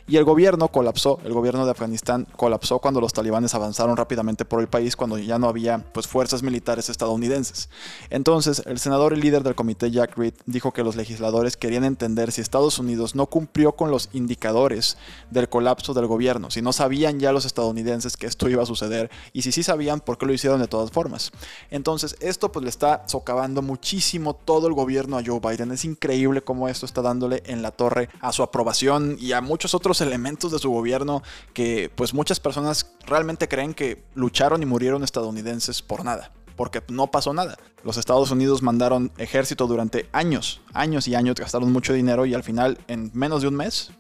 Y 0.06 0.16
el 0.16 0.22
gobierno 0.22 0.68
colapsó, 0.68 1.18
el 1.24 1.32
gobierno 1.32 1.64
de 1.64 1.72
Afganistán 1.72 2.28
colapsó 2.36 2.78
cuando 2.78 3.00
los 3.00 3.12
talibanes 3.12 3.56
avanzaron 3.56 3.96
rápidamente 3.96 4.44
por 4.44 4.60
el 4.60 4.68
país, 4.68 4.94
cuando 4.94 5.18
ya 5.18 5.40
no 5.40 5.48
había 5.48 5.78
pues, 5.92 6.06
fuerzas 6.06 6.44
militares 6.44 6.90
estadounidenses. 6.90 7.70
Entonces, 8.08 8.62
el 8.66 8.78
senador 8.78 9.18
y 9.18 9.20
líder 9.20 9.42
del 9.42 9.56
comité 9.56 9.90
Jack 9.90 10.16
Reed 10.16 10.34
dijo 10.46 10.70
que 10.70 10.84
los 10.84 10.94
legisladores 10.94 11.56
querían 11.56 11.82
entender 11.82 12.19
si 12.30 12.40
Estados 12.40 12.78
Unidos 12.78 13.14
no 13.14 13.26
cumplió 13.26 13.72
con 13.72 13.90
los 13.90 14.10
indicadores 14.12 14.96
del 15.30 15.48
colapso 15.48 15.94
del 15.94 16.06
gobierno, 16.06 16.50
si 16.50 16.62
no 16.62 16.72
sabían 16.72 17.18
ya 17.18 17.32
los 17.32 17.44
estadounidenses 17.44 18.16
que 18.16 18.26
esto 18.26 18.48
iba 18.48 18.62
a 18.62 18.66
suceder 18.66 19.10
y 19.32 19.42
si 19.42 19.52
sí 19.52 19.62
sabían 19.62 20.00
por 20.00 20.18
qué 20.18 20.26
lo 20.26 20.32
hicieron 20.32 20.60
de 20.60 20.68
todas 20.68 20.90
formas. 20.90 21.32
Entonces 21.70 22.16
esto 22.20 22.52
pues 22.52 22.62
le 22.64 22.70
está 22.70 23.04
socavando 23.06 23.62
muchísimo 23.62 24.34
todo 24.34 24.66
el 24.66 24.74
gobierno 24.74 25.16
a 25.16 25.22
Joe 25.24 25.40
Biden. 25.40 25.72
Es 25.72 25.84
increíble 25.84 26.42
cómo 26.42 26.68
esto 26.68 26.86
está 26.86 27.02
dándole 27.02 27.42
en 27.46 27.62
la 27.62 27.70
torre 27.70 28.10
a 28.20 28.32
su 28.32 28.42
aprobación 28.42 29.16
y 29.18 29.32
a 29.32 29.40
muchos 29.40 29.74
otros 29.74 30.00
elementos 30.00 30.52
de 30.52 30.58
su 30.58 30.70
gobierno 30.70 31.22
que 31.54 31.90
pues 31.94 32.12
muchas 32.12 32.40
personas 32.40 32.92
realmente 33.06 33.48
creen 33.48 33.74
que 33.74 34.02
lucharon 34.14 34.62
y 34.62 34.66
murieron 34.66 35.02
estadounidenses 35.02 35.82
por 35.82 36.04
nada 36.04 36.30
porque 36.60 36.82
no 36.88 37.06
pasó 37.06 37.32
nada. 37.32 37.56
Los 37.84 37.96
Estados 37.96 38.30
Unidos 38.30 38.60
mandaron 38.60 39.12
ejército 39.16 39.66
durante 39.66 40.10
años, 40.12 40.60
años 40.74 41.08
y 41.08 41.14
años, 41.14 41.36
gastaron 41.36 41.72
mucho 41.72 41.94
dinero 41.94 42.26
y 42.26 42.34
al 42.34 42.42
final, 42.42 42.76
en 42.86 43.10
menos 43.14 43.40
de 43.40 43.48
un 43.48 43.56
mes, 43.56 43.92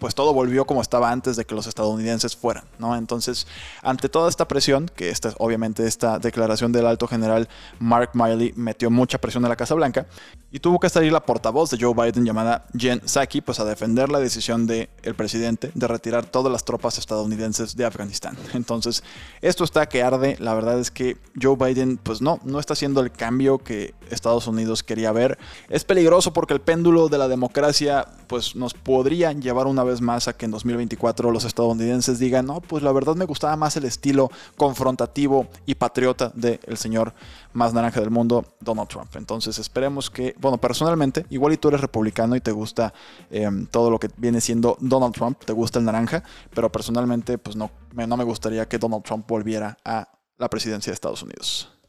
pues 0.00 0.14
todo 0.16 0.34
volvió 0.34 0.64
como 0.64 0.82
estaba 0.82 1.12
antes 1.12 1.36
de 1.36 1.44
que 1.44 1.54
los 1.54 1.68
estadounidenses 1.68 2.34
fueran, 2.34 2.64
¿no? 2.78 2.96
Entonces, 2.96 3.46
ante 3.82 4.08
toda 4.08 4.28
esta 4.28 4.48
presión, 4.48 4.90
que 4.96 5.10
esta, 5.10 5.34
obviamente 5.38 5.86
esta 5.86 6.18
declaración 6.18 6.72
del 6.72 6.86
alto 6.86 7.06
general 7.06 7.48
Mark 7.78 8.10
Miley 8.14 8.52
metió 8.56 8.90
mucha 8.90 9.18
presión 9.18 9.44
a 9.44 9.48
la 9.48 9.56
Casa 9.56 9.74
Blanca, 9.74 10.06
y 10.52 10.58
tuvo 10.58 10.80
que 10.80 10.88
salir 10.88 11.12
la 11.12 11.20
portavoz 11.20 11.70
de 11.70 11.78
Joe 11.80 11.94
Biden 11.94 12.24
llamada 12.24 12.66
Jen 12.76 13.00
Psaki, 13.06 13.40
pues 13.40 13.60
a 13.60 13.64
defender 13.64 14.08
la 14.08 14.18
decisión 14.18 14.66
del 14.66 14.88
el 15.02 15.14
presidente 15.14 15.70
de 15.74 15.86
retirar 15.86 16.26
todas 16.26 16.50
las 16.50 16.64
tropas 16.64 16.98
estadounidenses 16.98 17.76
de 17.76 17.84
Afganistán. 17.84 18.36
Entonces, 18.54 19.04
esto 19.42 19.64
está 19.64 19.88
que 19.88 20.02
arde, 20.02 20.36
la 20.40 20.54
verdad 20.54 20.78
es 20.78 20.90
que 20.90 21.18
Joe 21.40 21.56
Biden, 21.56 21.98
pues 21.98 22.20
no, 22.20 22.40
no 22.44 22.58
está 22.58 22.72
haciendo 22.72 23.00
el 23.00 23.12
cambio 23.12 23.58
que 23.58 23.94
Estados 24.10 24.46
Unidos 24.46 24.82
quería 24.82 25.12
ver. 25.12 25.38
Es 25.68 25.84
peligroso 25.84 26.32
porque 26.32 26.54
el 26.54 26.60
péndulo 26.60 27.08
de 27.08 27.18
la 27.18 27.28
democracia, 27.28 28.06
pues 28.26 28.56
nos 28.56 28.74
podría 28.74 29.32
llevar 29.32 29.66
una 29.66 29.84
vez 29.84 29.89
más 30.00 30.28
a 30.28 30.32
que 30.32 30.44
en 30.44 30.52
2024 30.52 31.30
los 31.30 31.44
estadounidenses 31.44 32.18
digan, 32.18 32.46
no, 32.46 32.60
pues 32.60 32.82
la 32.82 32.92
verdad 32.92 33.16
me 33.16 33.24
gustaba 33.24 33.56
más 33.56 33.76
el 33.76 33.84
estilo 33.84 34.30
confrontativo 34.56 35.48
y 35.66 35.74
patriota 35.74 36.30
del 36.34 36.76
señor 36.76 37.12
más 37.52 37.74
naranja 37.74 38.00
del 38.00 38.10
mundo, 38.10 38.44
Donald 38.60 38.88
Trump. 38.88 39.16
Entonces 39.16 39.58
esperemos 39.58 40.10
que, 40.10 40.34
bueno, 40.38 40.58
personalmente, 40.58 41.26
igual 41.30 41.52
y 41.52 41.56
tú 41.56 41.68
eres 41.68 41.80
republicano 41.80 42.36
y 42.36 42.40
te 42.40 42.52
gusta 42.52 42.94
em, 43.30 43.66
todo 43.66 43.90
lo 43.90 43.98
que 43.98 44.08
viene 44.16 44.40
siendo 44.40 44.76
Donald 44.80 45.14
Trump, 45.14 45.38
te 45.44 45.52
gusta 45.52 45.80
el 45.80 45.84
naranja, 45.84 46.22
pero 46.54 46.70
personalmente 46.70 47.38
pues 47.38 47.56
no, 47.56 47.70
no 47.92 48.16
me 48.16 48.24
gustaría 48.24 48.68
que 48.68 48.78
Donald 48.78 49.02
Trump 49.02 49.26
volviera 49.26 49.76
a 49.84 50.08
la 50.38 50.48
presidencia 50.48 50.90
de 50.90 50.94
Estados 50.94 51.22
Unidos. 51.22 51.79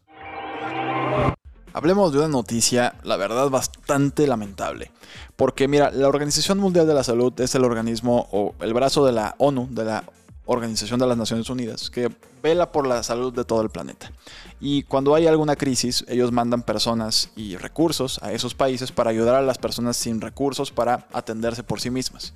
Hablemos 1.74 2.12
de 2.12 2.20
una 2.20 2.28
noticia, 2.28 2.96
la 3.04 3.16
verdad, 3.16 3.50
bastante 3.50 4.28
lamentable. 4.28 4.92
Porque 5.36 5.68
mira, 5.68 5.90
la 5.92 6.08
Organización 6.08 6.60
Mundial 6.60 6.86
de 6.86 6.94
la 6.94 7.04
Salud 7.04 7.34
es 7.40 7.56
el 7.56 7.64
organismo 7.64 8.28
o 8.32 8.54
el 8.60 8.74
brazo 8.74 9.06
de 9.06 9.14
la 9.14 9.36
ONU, 9.38 9.68
de 9.72 9.86
la 9.86 10.04
Organización 10.46 11.00
de 11.00 11.08
las 11.08 11.18
Naciones 11.18 11.50
Unidas, 11.50 11.90
que 11.90 12.10
vela 12.44 12.72
por 12.72 12.86
la 12.86 13.04
salud 13.04 13.34
de 13.34 13.46
todo 13.46 13.62
el 13.62 13.70
planeta. 13.70 14.12
Y 14.60 14.84
cuando 14.84 15.16
hay 15.16 15.28
alguna 15.28 15.56
crisis, 15.56 16.04
ellos 16.10 16.32
mandan 16.32 16.64
personas 16.64 17.30
y 17.36 17.56
recursos 17.56 18.20
a 18.22 18.34
esos 18.34 18.54
países 18.54 18.92
para 18.92 19.10
ayudar 19.10 19.36
a 19.36 19.42
las 19.42 19.58
personas 19.58 19.96
sin 19.96 20.20
recursos 20.20 20.72
para 20.72 21.08
atenderse 21.14 21.64
por 21.64 21.80
sí 21.80 21.90
mismas. 21.90 22.34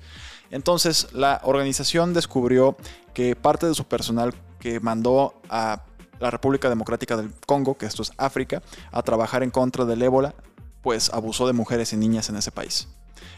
Entonces, 0.50 1.08
la 1.12 1.40
organización 1.44 2.14
descubrió 2.14 2.76
que 3.12 3.36
parte 3.36 3.66
de 3.66 3.74
su 3.74 3.84
personal 3.84 4.34
que 4.60 4.80
mandó 4.80 5.34
a 5.50 5.82
la 6.20 6.30
República 6.30 6.68
Democrática 6.68 7.16
del 7.16 7.32
Congo, 7.46 7.76
que 7.76 7.86
esto 7.86 8.02
es 8.02 8.12
África, 8.16 8.62
a 8.92 9.02
trabajar 9.02 9.42
en 9.42 9.50
contra 9.50 9.84
del 9.84 10.02
ébola, 10.02 10.34
pues 10.82 11.10
abusó 11.12 11.46
de 11.46 11.52
mujeres 11.52 11.92
y 11.92 11.96
niñas 11.96 12.28
en 12.28 12.36
ese 12.36 12.52
país. 12.52 12.88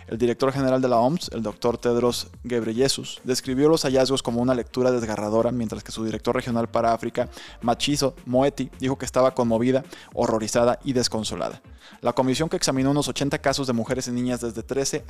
El 0.09 0.17
director 0.17 0.51
general 0.53 0.81
de 0.81 0.89
la 0.89 0.99
OMS, 0.99 1.31
el 1.33 1.43
doctor 1.43 1.77
Tedros 1.77 2.29
Ghebreyesus, 2.43 3.21
describió 3.25 3.69
los 3.69 3.83
hallazgos 3.83 4.23
como 4.23 4.41
una 4.41 4.55
lectura 4.55 4.91
desgarradora, 4.91 5.53
mientras 5.53 5.85
que 5.85 5.93
su 5.93 6.05
director 6.05 6.35
regional 6.35 6.69
para 6.69 6.95
África, 6.95 7.29
Machizo 7.61 8.15
Moeti, 8.25 8.71
dijo 8.79 8.97
que 8.97 9.05
estaba 9.05 9.35
conmovida, 9.35 9.85
horrorizada 10.15 10.79
y 10.83 10.95
desconsolada. 10.95 11.61
La 12.01 12.13
comisión 12.13 12.49
que 12.49 12.57
examinó 12.57 12.91
unos 12.91 13.09
80 13.09 13.39
casos 13.39 13.67
de 13.67 13.73
mujeres 13.73 14.07
y 14.09 14.13
niñas 14.13 14.41
desde 14.41 14.63
13 14.63 15.05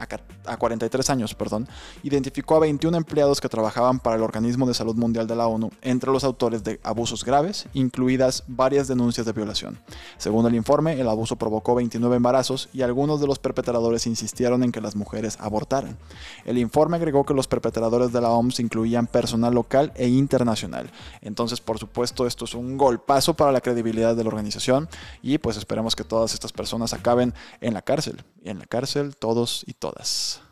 a 0.46 0.56
43 0.56 1.10
años, 1.10 1.34
perdón, 1.34 1.68
identificó 2.02 2.56
a 2.56 2.60
21 2.60 2.96
empleados 2.96 3.40
que 3.40 3.48
trabajaban 3.48 4.00
para 4.00 4.16
el 4.16 4.22
Organismo 4.22 4.66
de 4.66 4.74
Salud 4.74 4.94
Mundial 4.94 5.26
de 5.26 5.36
la 5.36 5.46
ONU 5.46 5.70
entre 5.82 6.10
los 6.10 6.24
autores 6.24 6.64
de 6.64 6.80
abusos 6.82 7.24
graves, 7.24 7.66
incluidas 7.74 8.44
varias 8.46 8.88
denuncias 8.88 9.26
de 9.26 9.32
violación. 9.32 9.78
Según 10.16 10.46
el 10.46 10.54
informe, 10.54 11.00
el 11.00 11.08
abuso 11.08 11.36
provocó 11.36 11.74
29 11.74 12.16
embarazos 12.16 12.68
y 12.72 12.82
algunos 12.82 13.20
de 13.20 13.26
los 13.26 13.38
perpetradores 13.38 14.06
insistieron 14.06 14.62
en 14.62 14.72
que 14.72 14.80
las 14.80 14.96
mujeres 14.96 15.36
abortaran. 15.40 15.98
El 16.44 16.58
informe 16.58 16.96
agregó 16.96 17.26
que 17.26 17.34
los 17.34 17.48
perpetradores 17.48 18.12
de 18.12 18.20
la 18.20 18.30
OMS 18.30 18.60
incluían 18.60 19.06
personal 19.06 19.54
local 19.54 19.92
e 19.94 20.08
internacional. 20.08 20.90
Entonces, 21.20 21.60
por 21.60 21.78
supuesto, 21.78 22.26
esto 22.26 22.44
es 22.44 22.54
un 22.54 22.78
golpazo 22.78 23.34
para 23.34 23.52
la 23.52 23.60
credibilidad 23.60 24.16
de 24.16 24.22
la 24.22 24.28
organización 24.28 24.88
y 25.22 25.38
pues 25.38 25.56
esperemos 25.56 25.94
que 25.96 26.04
todas 26.04 26.34
estas 26.34 26.52
personas 26.52 26.67
acaben 26.92 27.34
en 27.60 27.74
la 27.74 27.82
cárcel. 27.82 28.24
Y 28.42 28.50
en 28.50 28.58
la 28.58 28.66
cárcel 28.66 29.16
todos 29.16 29.64
y 29.66 29.74
todas. 29.74 30.42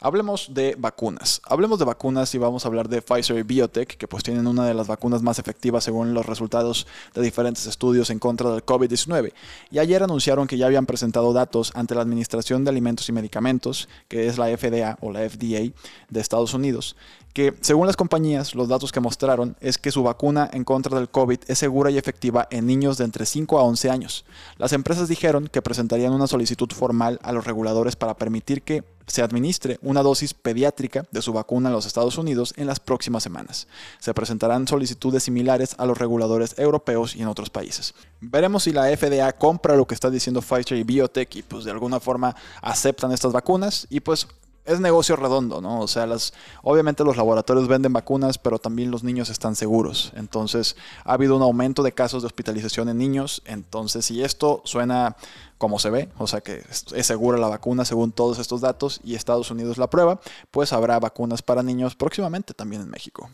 Hablemos 0.00 0.52
de 0.52 0.76
vacunas. 0.78 1.40
Hablemos 1.44 1.78
de 1.78 1.86
vacunas 1.86 2.34
y 2.34 2.38
vamos 2.38 2.64
a 2.64 2.68
hablar 2.68 2.88
de 2.88 3.00
Pfizer 3.00 3.38
y 3.38 3.42
Biotech, 3.42 3.96
que 3.96 4.06
pues 4.06 4.22
tienen 4.22 4.46
una 4.46 4.66
de 4.66 4.74
las 4.74 4.86
vacunas 4.86 5.22
más 5.22 5.38
efectivas 5.38 5.84
según 5.84 6.12
los 6.12 6.26
resultados 6.26 6.86
de 7.14 7.22
diferentes 7.22 7.66
estudios 7.66 8.10
en 8.10 8.18
contra 8.18 8.50
del 8.50 8.64
COVID-19. 8.64 9.32
Y 9.70 9.78
ayer 9.78 10.02
anunciaron 10.02 10.46
que 10.46 10.58
ya 10.58 10.66
habían 10.66 10.84
presentado 10.84 11.32
datos 11.32 11.72
ante 11.74 11.94
la 11.94 12.02
Administración 12.02 12.64
de 12.64 12.70
Alimentos 12.70 13.08
y 13.08 13.12
Medicamentos, 13.12 13.88
que 14.08 14.26
es 14.26 14.36
la 14.36 14.48
FDA 14.48 14.98
o 15.00 15.12
la 15.12 15.20
FDA 15.28 15.72
de 16.10 16.20
Estados 16.20 16.52
Unidos, 16.52 16.94
que 17.32 17.54
según 17.60 17.86
las 17.86 17.96
compañías, 17.96 18.54
los 18.54 18.68
datos 18.68 18.92
que 18.92 19.00
mostraron 19.00 19.56
es 19.60 19.78
que 19.78 19.90
su 19.90 20.02
vacuna 20.02 20.48
en 20.52 20.64
contra 20.64 20.98
del 20.98 21.08
COVID 21.08 21.38
es 21.46 21.58
segura 21.58 21.90
y 21.90 21.98
efectiva 21.98 22.48
en 22.50 22.66
niños 22.66 22.98
de 22.98 23.04
entre 23.04 23.26
5 23.26 23.58
a 23.58 23.62
11 23.62 23.90
años. 23.90 24.24
Las 24.58 24.72
empresas 24.72 25.08
dijeron 25.08 25.48
que 25.48 25.62
presentarían 25.62 26.12
una 26.12 26.26
solicitud 26.26 26.70
formal 26.70 27.18
a 27.22 27.32
los 27.32 27.46
reguladores 27.46 27.96
para 27.96 28.16
permitir 28.16 28.62
que 28.62 28.84
se 29.06 29.22
administre 29.22 29.78
una 29.82 30.02
dosis 30.02 30.34
pediátrica 30.34 31.06
de 31.10 31.22
su 31.22 31.32
vacuna 31.32 31.68
en 31.68 31.74
los 31.74 31.86
Estados 31.86 32.18
Unidos 32.18 32.54
en 32.56 32.66
las 32.66 32.80
próximas 32.80 33.22
semanas. 33.22 33.66
Se 33.98 34.14
presentarán 34.14 34.66
solicitudes 34.66 35.22
similares 35.22 35.74
a 35.78 35.86
los 35.86 35.98
reguladores 35.98 36.58
europeos 36.58 37.14
y 37.16 37.22
en 37.22 37.28
otros 37.28 37.50
países. 37.50 37.94
Veremos 38.20 38.64
si 38.64 38.72
la 38.72 38.94
FDA 38.96 39.32
compra 39.32 39.76
lo 39.76 39.86
que 39.86 39.94
está 39.94 40.10
diciendo 40.10 40.42
Pfizer 40.42 40.78
y 40.78 40.82
Biotech 40.82 41.36
y 41.36 41.42
pues 41.42 41.64
de 41.64 41.70
alguna 41.70 42.00
forma 42.00 42.34
aceptan 42.62 43.12
estas 43.12 43.32
vacunas 43.32 43.86
y 43.90 44.00
pues 44.00 44.26
es 44.66 44.80
negocio 44.80 45.16
redondo, 45.16 45.60
¿no? 45.60 45.80
O 45.80 45.88
sea, 45.88 46.06
las, 46.06 46.32
obviamente 46.62 47.04
los 47.04 47.16
laboratorios 47.16 47.68
venden 47.68 47.92
vacunas, 47.92 48.38
pero 48.38 48.58
también 48.58 48.90
los 48.90 49.04
niños 49.04 49.30
están 49.30 49.56
seguros. 49.56 50.12
Entonces, 50.16 50.76
ha 51.04 51.14
habido 51.14 51.36
un 51.36 51.42
aumento 51.42 51.82
de 51.82 51.92
casos 51.92 52.22
de 52.22 52.26
hospitalización 52.26 52.88
en 52.88 52.98
niños. 52.98 53.42
Entonces, 53.46 54.04
si 54.04 54.22
esto 54.22 54.62
suena 54.64 55.16
como 55.58 55.78
se 55.78 55.90
ve, 55.90 56.08
o 56.18 56.26
sea 56.26 56.42
que 56.42 56.62
es 56.94 57.06
segura 57.06 57.38
la 57.38 57.48
vacuna 57.48 57.84
según 57.84 58.12
todos 58.12 58.38
estos 58.38 58.60
datos 58.60 59.00
y 59.02 59.14
Estados 59.14 59.50
Unidos 59.50 59.78
la 59.78 59.88
prueba, 59.88 60.20
pues 60.50 60.72
habrá 60.72 60.98
vacunas 60.98 61.40
para 61.40 61.62
niños 61.62 61.94
próximamente 61.94 62.52
también 62.52 62.82
en 62.82 62.90
México. 62.90 63.30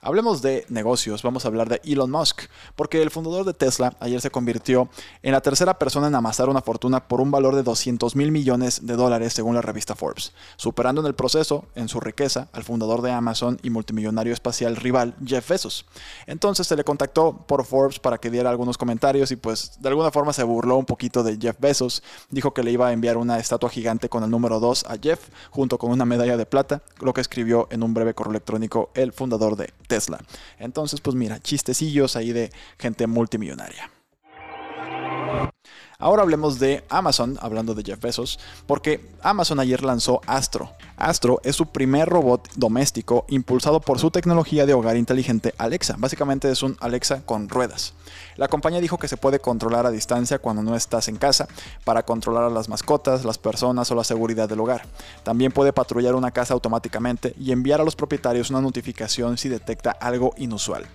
Hablemos 0.00 0.42
de 0.42 0.64
negocios, 0.68 1.22
vamos 1.22 1.44
a 1.44 1.48
hablar 1.48 1.68
de 1.68 1.80
Elon 1.84 2.10
Musk, 2.10 2.42
porque 2.74 3.02
el 3.02 3.10
fundador 3.10 3.44
de 3.44 3.54
Tesla 3.54 3.96
ayer 4.00 4.20
se 4.20 4.30
convirtió 4.30 4.88
en 5.22 5.32
la 5.32 5.40
tercera 5.40 5.78
persona 5.78 6.08
en 6.08 6.14
amasar 6.14 6.48
una 6.48 6.60
fortuna 6.60 7.08
por 7.08 7.20
un 7.20 7.30
valor 7.30 7.54
de 7.54 7.62
200 7.62 8.14
mil 8.16 8.30
millones 8.30 8.86
de 8.86 8.94
dólares 8.94 9.32
según 9.32 9.54
la 9.54 9.62
revista 9.62 9.94
Forbes, 9.94 10.32
superando 10.56 11.00
en 11.00 11.06
el 11.06 11.14
proceso, 11.14 11.64
en 11.74 11.88
su 11.88 12.00
riqueza, 12.00 12.48
al 12.52 12.64
fundador 12.64 13.02
de 13.02 13.12
Amazon 13.12 13.58
y 13.62 13.70
multimillonario 13.70 14.32
espacial 14.32 14.76
rival 14.76 15.14
Jeff 15.24 15.48
Bezos. 15.48 15.86
Entonces 16.26 16.66
se 16.66 16.76
le 16.76 16.84
contactó 16.84 17.44
por 17.46 17.64
Forbes 17.64 17.98
para 17.98 18.18
que 18.18 18.30
diera 18.30 18.50
algunos 18.50 18.78
comentarios 18.78 19.30
y 19.30 19.36
pues 19.36 19.80
de 19.80 19.88
alguna 19.88 20.10
forma 20.10 20.32
se 20.32 20.44
burló 20.44 20.76
un 20.76 20.86
poquito 20.86 21.22
de 21.22 21.36
Jeff 21.36 21.56
Bezos, 21.58 22.02
dijo 22.30 22.54
que 22.54 22.62
le 22.62 22.70
iba 22.70 22.88
a 22.88 22.92
enviar 22.92 23.16
una 23.16 23.38
estatua 23.38 23.70
gigante 23.70 24.08
con 24.08 24.22
el 24.22 24.30
número 24.30 24.60
2 24.60 24.84
a 24.88 24.96
Jeff 25.02 25.28
junto 25.50 25.78
con 25.78 25.90
una 25.90 26.04
medalla 26.04 26.36
de 26.36 26.46
plata, 26.46 26.82
lo 27.00 27.12
que 27.12 27.20
escribió 27.20 27.66
en 27.70 27.82
un 27.82 27.94
breve 27.94 28.14
correo 28.14 28.30
electrónico 28.30 28.90
el 28.94 29.12
fundador 29.12 29.35
de 29.38 29.72
Tesla. 29.86 30.18
Entonces, 30.58 31.00
pues 31.00 31.14
mira, 31.14 31.40
chistecillos 31.40 32.16
ahí 32.16 32.32
de 32.32 32.50
gente 32.78 33.06
multimillonaria. 33.06 33.90
Ahora 35.98 36.22
hablemos 36.22 36.58
de 36.58 36.84
Amazon, 36.90 37.38
hablando 37.40 37.74
de 37.74 37.82
Jeff 37.82 38.00
Bezos, 38.00 38.38
porque 38.66 39.08
Amazon 39.22 39.60
ayer 39.60 39.82
lanzó 39.82 40.20
Astro. 40.26 40.72
Astro 40.98 41.40
es 41.42 41.56
su 41.56 41.66
primer 41.66 42.08
robot 42.08 42.50
doméstico 42.54 43.24
impulsado 43.28 43.80
por 43.80 43.98
su 43.98 44.10
tecnología 44.10 44.66
de 44.66 44.74
hogar 44.74 44.98
inteligente 44.98 45.54
Alexa. 45.56 45.96
Básicamente 45.98 46.50
es 46.50 46.62
un 46.62 46.76
Alexa 46.80 47.22
con 47.24 47.48
ruedas. 47.48 47.94
La 48.36 48.48
compañía 48.48 48.80
dijo 48.80 48.98
que 48.98 49.08
se 49.08 49.16
puede 49.16 49.38
controlar 49.38 49.86
a 49.86 49.90
distancia 49.90 50.38
cuando 50.38 50.62
no 50.62 50.76
estás 50.76 51.08
en 51.08 51.16
casa 51.16 51.48
para 51.84 52.04
controlar 52.04 52.44
a 52.44 52.50
las 52.50 52.68
mascotas, 52.68 53.24
las 53.24 53.38
personas 53.38 53.90
o 53.90 53.94
la 53.94 54.04
seguridad 54.04 54.50
del 54.50 54.60
hogar. 54.60 54.82
También 55.22 55.50
puede 55.50 55.72
patrullar 55.72 56.14
una 56.14 56.30
casa 56.30 56.52
automáticamente 56.52 57.34
y 57.40 57.52
enviar 57.52 57.80
a 57.80 57.84
los 57.84 57.96
propietarios 57.96 58.50
una 58.50 58.60
notificación 58.60 59.38
si 59.38 59.48
detecta 59.48 59.92
algo 59.92 60.34
inusual. 60.36 60.86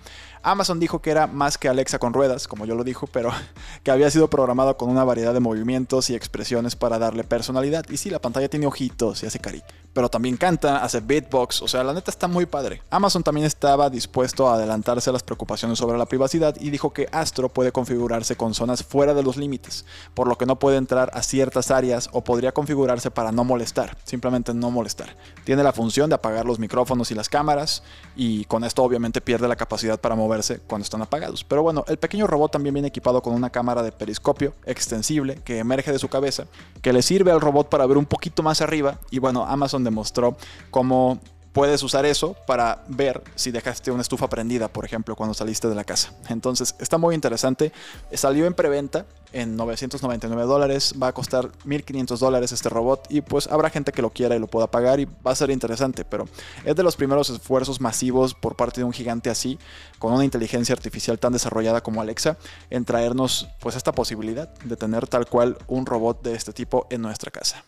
Amazon 0.42 0.80
dijo 0.80 1.00
que 1.00 1.10
era 1.10 1.26
más 1.26 1.56
que 1.56 1.68
Alexa 1.68 1.98
con 1.98 2.12
ruedas, 2.12 2.48
como 2.48 2.66
yo 2.66 2.74
lo 2.74 2.84
dijo, 2.84 3.06
pero 3.06 3.30
que 3.82 3.90
había 3.90 4.10
sido 4.10 4.28
programado 4.28 4.76
con 4.76 4.90
una 4.90 5.04
variedad 5.04 5.32
de 5.34 5.40
movimientos 5.40 6.10
y 6.10 6.14
expresiones 6.14 6.76
para 6.76 6.98
darle 6.98 7.24
personalidad. 7.24 7.84
Y 7.88 7.96
sí, 7.96 8.10
la 8.10 8.20
pantalla 8.20 8.48
tiene 8.48 8.66
ojitos 8.66 9.22
y 9.22 9.26
hace 9.26 9.38
carita. 9.38 9.66
Pero 9.92 10.08
también 10.08 10.38
canta, 10.38 10.82
hace 10.82 11.00
beatbox, 11.00 11.60
o 11.60 11.68
sea, 11.68 11.84
la 11.84 11.92
neta 11.92 12.10
está 12.10 12.26
muy 12.26 12.46
padre. 12.46 12.82
Amazon 12.90 13.22
también 13.22 13.46
estaba 13.46 13.90
dispuesto 13.90 14.48
a 14.48 14.54
adelantarse 14.54 15.10
a 15.10 15.12
las 15.12 15.22
preocupaciones 15.22 15.78
sobre 15.78 15.98
la 15.98 16.06
privacidad 16.06 16.56
y 16.58 16.70
dijo 16.70 16.94
que 16.94 17.08
Astro 17.12 17.50
puede 17.50 17.72
configurarse 17.72 18.34
con 18.34 18.54
zonas 18.54 18.82
fuera 18.82 19.12
de 19.12 19.22
los 19.22 19.36
límites, 19.36 19.84
por 20.14 20.28
lo 20.28 20.38
que 20.38 20.46
no 20.46 20.58
puede 20.58 20.78
entrar 20.78 21.10
a 21.12 21.22
ciertas 21.22 21.70
áreas 21.70 22.08
o 22.12 22.24
podría 22.24 22.52
configurarse 22.52 23.10
para 23.10 23.32
no 23.32 23.44
molestar, 23.44 23.98
simplemente 24.04 24.54
no 24.54 24.70
molestar. 24.70 25.14
Tiene 25.44 25.62
la 25.62 25.74
función 25.74 26.08
de 26.08 26.14
apagar 26.14 26.46
los 26.46 26.58
micrófonos 26.58 27.10
y 27.10 27.14
las 27.14 27.28
cámaras 27.28 27.82
y 28.16 28.46
con 28.46 28.64
esto 28.64 28.82
obviamente 28.82 29.20
pierde 29.20 29.46
la 29.46 29.56
capacidad 29.56 30.00
para 30.00 30.14
mover 30.14 30.31
cuando 30.66 30.84
están 30.84 31.02
apagados. 31.02 31.44
Pero 31.44 31.62
bueno, 31.62 31.84
el 31.88 31.98
pequeño 31.98 32.26
robot 32.26 32.52
también 32.52 32.74
viene 32.74 32.88
equipado 32.88 33.22
con 33.22 33.34
una 33.34 33.50
cámara 33.50 33.82
de 33.82 33.92
periscopio 33.92 34.54
extensible 34.64 35.36
que 35.44 35.58
emerge 35.58 35.92
de 35.92 35.98
su 35.98 36.08
cabeza, 36.08 36.46
que 36.80 36.92
le 36.92 37.02
sirve 37.02 37.30
al 37.30 37.40
robot 37.40 37.68
para 37.68 37.86
ver 37.86 37.96
un 37.96 38.06
poquito 38.06 38.42
más 38.42 38.60
arriba. 38.60 38.98
Y 39.10 39.18
bueno, 39.18 39.44
Amazon 39.44 39.84
demostró 39.84 40.36
cómo 40.70 41.20
puedes 41.52 41.82
usar 41.82 42.04
eso 42.04 42.34
para 42.46 42.84
ver 42.88 43.22
si 43.34 43.50
dejaste 43.50 43.90
una 43.90 44.02
estufa 44.02 44.28
prendida, 44.28 44.68
por 44.68 44.84
ejemplo, 44.84 45.16
cuando 45.16 45.34
saliste 45.34 45.68
de 45.68 45.74
la 45.74 45.84
casa. 45.84 46.12
Entonces, 46.28 46.74
está 46.78 46.98
muy 46.98 47.14
interesante. 47.14 47.72
Salió 48.12 48.46
en 48.46 48.54
preventa 48.54 49.06
en 49.32 49.56
999 49.56 50.44
dólares. 50.44 50.94
Va 51.00 51.08
a 51.08 51.12
costar 51.12 51.50
1500 51.64 52.20
dólares 52.20 52.52
este 52.52 52.68
robot 52.68 53.06
y 53.08 53.20
pues 53.20 53.46
habrá 53.48 53.70
gente 53.70 53.92
que 53.92 54.02
lo 54.02 54.10
quiera 54.10 54.36
y 54.36 54.38
lo 54.38 54.46
pueda 54.46 54.70
pagar 54.70 55.00
y 55.00 55.04
va 55.04 55.32
a 55.32 55.34
ser 55.34 55.50
interesante, 55.50 56.04
pero 56.04 56.28
es 56.64 56.76
de 56.76 56.82
los 56.82 56.96
primeros 56.96 57.30
esfuerzos 57.30 57.80
masivos 57.80 58.34
por 58.34 58.56
parte 58.56 58.80
de 58.80 58.84
un 58.84 58.92
gigante 58.92 59.30
así, 59.30 59.58
con 59.98 60.12
una 60.12 60.24
inteligencia 60.24 60.74
artificial 60.74 61.18
tan 61.18 61.32
desarrollada 61.32 61.82
como 61.82 62.00
Alexa, 62.00 62.36
en 62.70 62.84
traernos 62.84 63.48
pues 63.60 63.76
esta 63.76 63.92
posibilidad 63.92 64.48
de 64.64 64.76
tener 64.76 65.06
tal 65.08 65.26
cual 65.26 65.58
un 65.66 65.86
robot 65.86 66.22
de 66.22 66.34
este 66.34 66.52
tipo 66.52 66.86
en 66.90 67.02
nuestra 67.02 67.30
casa. 67.30 67.64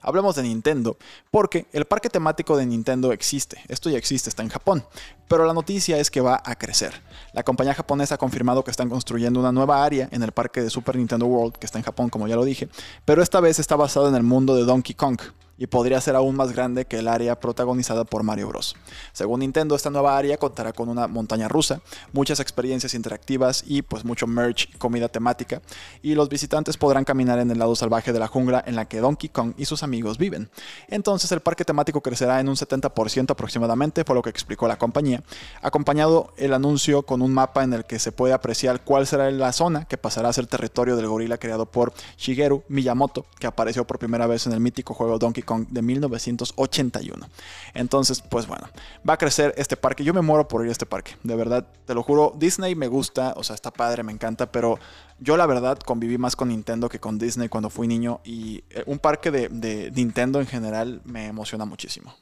Hablemos 0.00 0.36
de 0.36 0.42
Nintendo, 0.42 0.96
porque 1.30 1.66
el 1.72 1.84
parque 1.84 2.08
temático 2.08 2.56
de 2.56 2.66
Nintendo 2.66 3.12
existe, 3.12 3.62
esto 3.68 3.88
ya 3.90 3.98
existe, 3.98 4.28
está 4.28 4.42
en 4.42 4.48
Japón, 4.48 4.84
pero 5.28 5.46
la 5.46 5.54
noticia 5.54 5.98
es 5.98 6.10
que 6.10 6.20
va 6.20 6.42
a 6.44 6.56
crecer. 6.56 7.02
La 7.32 7.42
compañía 7.42 7.74
japonesa 7.74 8.16
ha 8.16 8.18
confirmado 8.18 8.64
que 8.64 8.70
están 8.70 8.88
construyendo 8.88 9.40
una 9.40 9.52
nueva 9.52 9.84
área 9.84 10.08
en 10.10 10.22
el 10.22 10.32
parque 10.32 10.62
de 10.62 10.70
Super 10.70 10.96
Nintendo 10.96 11.26
World, 11.26 11.54
que 11.56 11.66
está 11.66 11.78
en 11.78 11.84
Japón, 11.84 12.10
como 12.10 12.26
ya 12.28 12.36
lo 12.36 12.44
dije, 12.44 12.68
pero 13.04 13.22
esta 13.22 13.40
vez 13.40 13.58
está 13.58 13.76
basado 13.76 14.08
en 14.08 14.14
el 14.14 14.22
mundo 14.22 14.56
de 14.56 14.64
Donkey 14.64 14.94
Kong 14.94 15.20
y 15.62 15.68
podría 15.68 16.00
ser 16.00 16.16
aún 16.16 16.34
más 16.34 16.50
grande 16.50 16.86
que 16.86 16.98
el 16.98 17.06
área 17.06 17.38
protagonizada 17.38 18.02
por 18.02 18.24
Mario 18.24 18.48
Bros. 18.48 18.74
Según 19.12 19.38
Nintendo, 19.38 19.76
esta 19.76 19.90
nueva 19.90 20.18
área 20.18 20.36
contará 20.36 20.72
con 20.72 20.88
una 20.88 21.06
montaña 21.06 21.46
rusa, 21.46 21.80
muchas 22.12 22.40
experiencias 22.40 22.94
interactivas 22.94 23.62
y 23.64 23.82
pues 23.82 24.04
mucho 24.04 24.26
merch 24.26 24.68
y 24.74 24.78
comida 24.78 25.08
temática, 25.08 25.62
y 26.02 26.16
los 26.16 26.28
visitantes 26.28 26.76
podrán 26.76 27.04
caminar 27.04 27.38
en 27.38 27.48
el 27.48 27.60
lado 27.60 27.76
salvaje 27.76 28.12
de 28.12 28.18
la 28.18 28.26
jungla 28.26 28.64
en 28.66 28.74
la 28.74 28.86
que 28.86 28.98
Donkey 28.98 29.28
Kong 29.28 29.52
y 29.56 29.66
sus 29.66 29.84
amigos 29.84 30.18
viven. 30.18 30.50
Entonces 30.88 31.30
el 31.30 31.38
parque 31.38 31.64
temático 31.64 32.00
crecerá 32.00 32.40
en 32.40 32.48
un 32.48 32.56
70% 32.56 33.30
aproximadamente, 33.30 34.04
por 34.04 34.16
lo 34.16 34.22
que 34.22 34.30
explicó 34.30 34.66
la 34.66 34.78
compañía, 34.78 35.22
acompañado 35.60 36.32
el 36.38 36.54
anuncio 36.54 37.04
con 37.04 37.22
un 37.22 37.32
mapa 37.32 37.62
en 37.62 37.72
el 37.72 37.84
que 37.84 38.00
se 38.00 38.10
puede 38.10 38.34
apreciar 38.34 38.82
cuál 38.82 39.06
será 39.06 39.30
la 39.30 39.52
zona 39.52 39.84
que 39.84 39.96
pasará 39.96 40.28
a 40.28 40.32
ser 40.32 40.48
territorio 40.48 40.96
del 40.96 41.06
gorila 41.06 41.38
creado 41.38 41.66
por 41.66 41.92
Shigeru 42.18 42.64
Miyamoto, 42.66 43.26
que 43.38 43.46
apareció 43.46 43.86
por 43.86 44.00
primera 44.00 44.26
vez 44.26 44.48
en 44.48 44.54
el 44.54 44.58
mítico 44.58 44.92
juego 44.92 45.20
Donkey 45.20 45.44
Kong 45.44 45.51
de 45.58 45.82
1981. 45.82 47.26
Entonces, 47.74 48.22
pues 48.22 48.46
bueno, 48.46 48.68
va 49.08 49.14
a 49.14 49.18
crecer 49.18 49.54
este 49.56 49.76
parque. 49.76 50.04
Yo 50.04 50.14
me 50.14 50.22
muero 50.22 50.48
por 50.48 50.62
ir 50.62 50.68
a 50.68 50.72
este 50.72 50.86
parque, 50.86 51.16
de 51.22 51.36
verdad, 51.36 51.66
te 51.86 51.94
lo 51.94 52.02
juro. 52.02 52.32
Disney 52.36 52.74
me 52.74 52.88
gusta, 52.88 53.34
o 53.36 53.44
sea, 53.44 53.54
está 53.54 53.70
padre, 53.70 54.02
me 54.02 54.12
encanta, 54.12 54.50
pero 54.50 54.78
yo 55.18 55.36
la 55.36 55.46
verdad 55.46 55.78
conviví 55.78 56.18
más 56.18 56.36
con 56.36 56.48
Nintendo 56.48 56.88
que 56.88 57.00
con 57.00 57.18
Disney 57.18 57.48
cuando 57.48 57.70
fui 57.70 57.86
niño 57.86 58.20
y 58.24 58.64
eh, 58.70 58.82
un 58.86 58.98
parque 58.98 59.30
de, 59.30 59.48
de 59.48 59.90
Nintendo 59.90 60.40
en 60.40 60.46
general 60.46 61.00
me 61.04 61.26
emociona 61.26 61.64
muchísimo. 61.64 62.14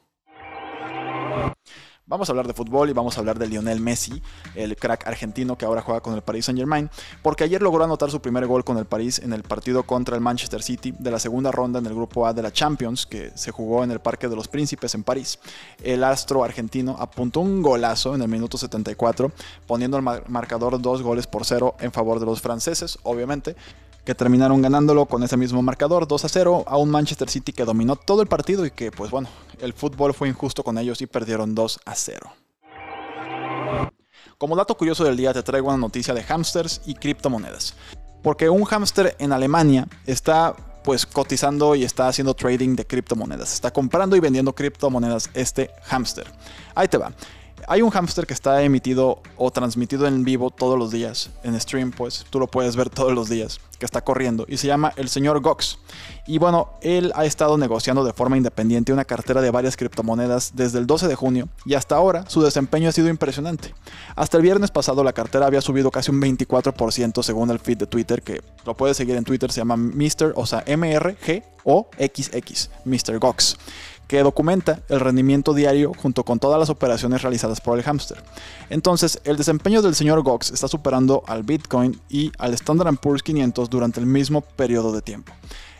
Vamos 2.11 2.27
a 2.27 2.33
hablar 2.33 2.45
de 2.45 2.53
fútbol 2.53 2.89
y 2.89 2.93
vamos 2.93 3.15
a 3.15 3.21
hablar 3.21 3.39
de 3.39 3.47
Lionel 3.47 3.79
Messi, 3.79 4.21
el 4.55 4.75
crack 4.75 5.07
argentino 5.07 5.57
que 5.57 5.63
ahora 5.63 5.81
juega 5.81 6.01
con 6.01 6.13
el 6.13 6.21
Paris 6.21 6.43
Saint 6.43 6.59
Germain, 6.59 6.89
porque 7.23 7.45
ayer 7.45 7.61
logró 7.61 7.85
anotar 7.85 8.11
su 8.11 8.21
primer 8.21 8.45
gol 8.47 8.65
con 8.65 8.77
el 8.77 8.83
París 8.83 9.19
en 9.19 9.31
el 9.31 9.43
partido 9.43 9.83
contra 9.83 10.15
el 10.15 10.21
Manchester 10.21 10.61
City 10.61 10.93
de 10.99 11.09
la 11.09 11.19
segunda 11.19 11.53
ronda 11.53 11.79
en 11.79 11.85
el 11.85 11.95
grupo 11.95 12.27
A 12.27 12.33
de 12.33 12.41
la 12.41 12.51
Champions, 12.51 13.05
que 13.05 13.31
se 13.35 13.51
jugó 13.51 13.85
en 13.85 13.91
el 13.91 14.01
Parque 14.01 14.27
de 14.27 14.35
los 14.35 14.49
Príncipes 14.49 14.93
en 14.93 15.05
París. 15.05 15.39
El 15.81 16.03
astro 16.03 16.43
argentino 16.43 16.97
apuntó 16.99 17.39
un 17.39 17.61
golazo 17.61 18.13
en 18.13 18.21
el 18.21 18.27
minuto 18.27 18.57
74, 18.57 19.31
poniendo 19.65 19.95
el 19.95 20.03
marcador 20.03 20.81
dos 20.81 21.01
goles 21.03 21.27
por 21.27 21.45
cero 21.45 21.77
en 21.79 21.93
favor 21.93 22.19
de 22.19 22.25
los 22.25 22.41
franceses, 22.41 22.99
obviamente 23.03 23.55
que 24.05 24.15
terminaron 24.15 24.61
ganándolo 24.61 25.05
con 25.05 25.23
ese 25.23 25.37
mismo 25.37 25.61
marcador 25.61 26.07
2 26.07 26.25
a 26.25 26.29
0 26.29 26.63
a 26.67 26.77
un 26.77 26.89
Manchester 26.89 27.29
City 27.29 27.53
que 27.53 27.65
dominó 27.65 27.95
todo 27.95 28.21
el 28.21 28.27
partido 28.27 28.65
y 28.65 28.71
que 28.71 28.91
pues 28.91 29.11
bueno, 29.11 29.29
el 29.59 29.73
fútbol 29.73 30.13
fue 30.13 30.29
injusto 30.29 30.63
con 30.63 30.77
ellos 30.77 31.01
y 31.01 31.07
perdieron 31.07 31.53
2 31.53 31.79
a 31.85 31.95
0. 31.95 32.31
Como 34.37 34.55
dato 34.55 34.75
curioso 34.75 35.03
del 35.03 35.17
día 35.17 35.33
te 35.33 35.43
traigo 35.43 35.67
una 35.67 35.77
noticia 35.77 36.13
de 36.13 36.23
hamsters 36.23 36.81
y 36.85 36.95
criptomonedas. 36.95 37.75
Porque 38.23 38.49
un 38.49 38.63
hámster 38.65 39.15
en 39.19 39.33
Alemania 39.33 39.87
está 40.05 40.55
pues 40.83 41.05
cotizando 41.05 41.75
y 41.75 41.83
está 41.83 42.07
haciendo 42.07 42.33
trading 42.33 42.75
de 42.75 42.85
criptomonedas. 42.85 43.53
Está 43.53 43.71
comprando 43.71 44.15
y 44.15 44.19
vendiendo 44.19 44.53
criptomonedas 44.53 45.29
este 45.35 45.69
hámster. 45.83 46.25
Ahí 46.73 46.87
te 46.87 46.97
va. 46.97 47.13
Hay 47.67 47.81
un 47.81 47.89
hámster 47.89 48.25
que 48.25 48.33
está 48.33 48.61
emitido 48.63 49.21
o 49.37 49.51
transmitido 49.51 50.07
en 50.07 50.23
vivo 50.23 50.49
todos 50.49 50.77
los 50.77 50.91
días 50.91 51.29
en 51.43 51.59
stream, 51.59 51.91
pues 51.91 52.25
tú 52.29 52.39
lo 52.39 52.47
puedes 52.47 52.75
ver 52.75 52.89
todos 52.89 53.13
los 53.13 53.29
días 53.29 53.59
que 53.79 53.85
está 53.85 54.01
corriendo 54.01 54.45
y 54.47 54.57
se 54.57 54.67
llama 54.67 54.93
el 54.95 55.09
señor 55.09 55.41
Gox. 55.41 55.79
Y 56.27 56.37
bueno, 56.37 56.73
él 56.81 57.11
ha 57.15 57.25
estado 57.25 57.57
negociando 57.57 58.03
de 58.03 58.13
forma 58.13 58.37
independiente 58.37 58.93
una 58.93 59.05
cartera 59.05 59.41
de 59.41 59.49
varias 59.49 59.75
criptomonedas 59.75 60.51
desde 60.55 60.79
el 60.79 60.85
12 60.85 61.07
de 61.07 61.15
junio 61.15 61.49
y 61.65 61.73
hasta 61.73 61.95
ahora 61.95 62.25
su 62.27 62.41
desempeño 62.41 62.89
ha 62.89 62.91
sido 62.91 63.09
impresionante. 63.09 63.73
Hasta 64.15 64.37
el 64.37 64.43
viernes 64.43 64.71
pasado 64.71 65.03
la 65.03 65.13
cartera 65.13 65.47
había 65.47 65.61
subido 65.61 65.89
casi 65.89 66.11
un 66.11 66.21
24% 66.21 67.23
según 67.23 67.49
el 67.49 67.59
feed 67.59 67.79
de 67.79 67.87
Twitter, 67.87 68.21
que 68.21 68.41
lo 68.65 68.75
puedes 68.75 68.97
seguir 68.97 69.15
en 69.15 69.23
Twitter, 69.23 69.51
se 69.51 69.61
llama 69.61 69.77
Mr. 69.77 70.33
o 70.35 70.45
sea, 70.45 70.63
MRG 70.67 71.43
o 71.63 71.89
XX, 71.97 72.69
Mr. 72.85 73.19
Gox 73.19 73.57
que 74.11 74.23
documenta 74.23 74.81
el 74.89 74.99
rendimiento 74.99 75.53
diario 75.53 75.93
junto 75.95 76.25
con 76.25 76.37
todas 76.37 76.59
las 76.59 76.69
operaciones 76.69 77.21
realizadas 77.21 77.61
por 77.61 77.77
el 77.77 77.83
hámster. 77.85 78.21
Entonces, 78.69 79.21
el 79.23 79.37
desempeño 79.37 79.81
del 79.81 79.95
señor 79.95 80.21
Gox 80.21 80.51
está 80.51 80.67
superando 80.67 81.23
al 81.27 81.43
Bitcoin 81.43 81.97
y 82.09 82.29
al 82.37 82.53
Standard 82.55 82.97
Poor's 82.97 83.23
500 83.23 83.69
durante 83.69 84.01
el 84.01 84.07
mismo 84.07 84.41
periodo 84.41 84.91
de 84.91 85.01
tiempo. 85.01 85.31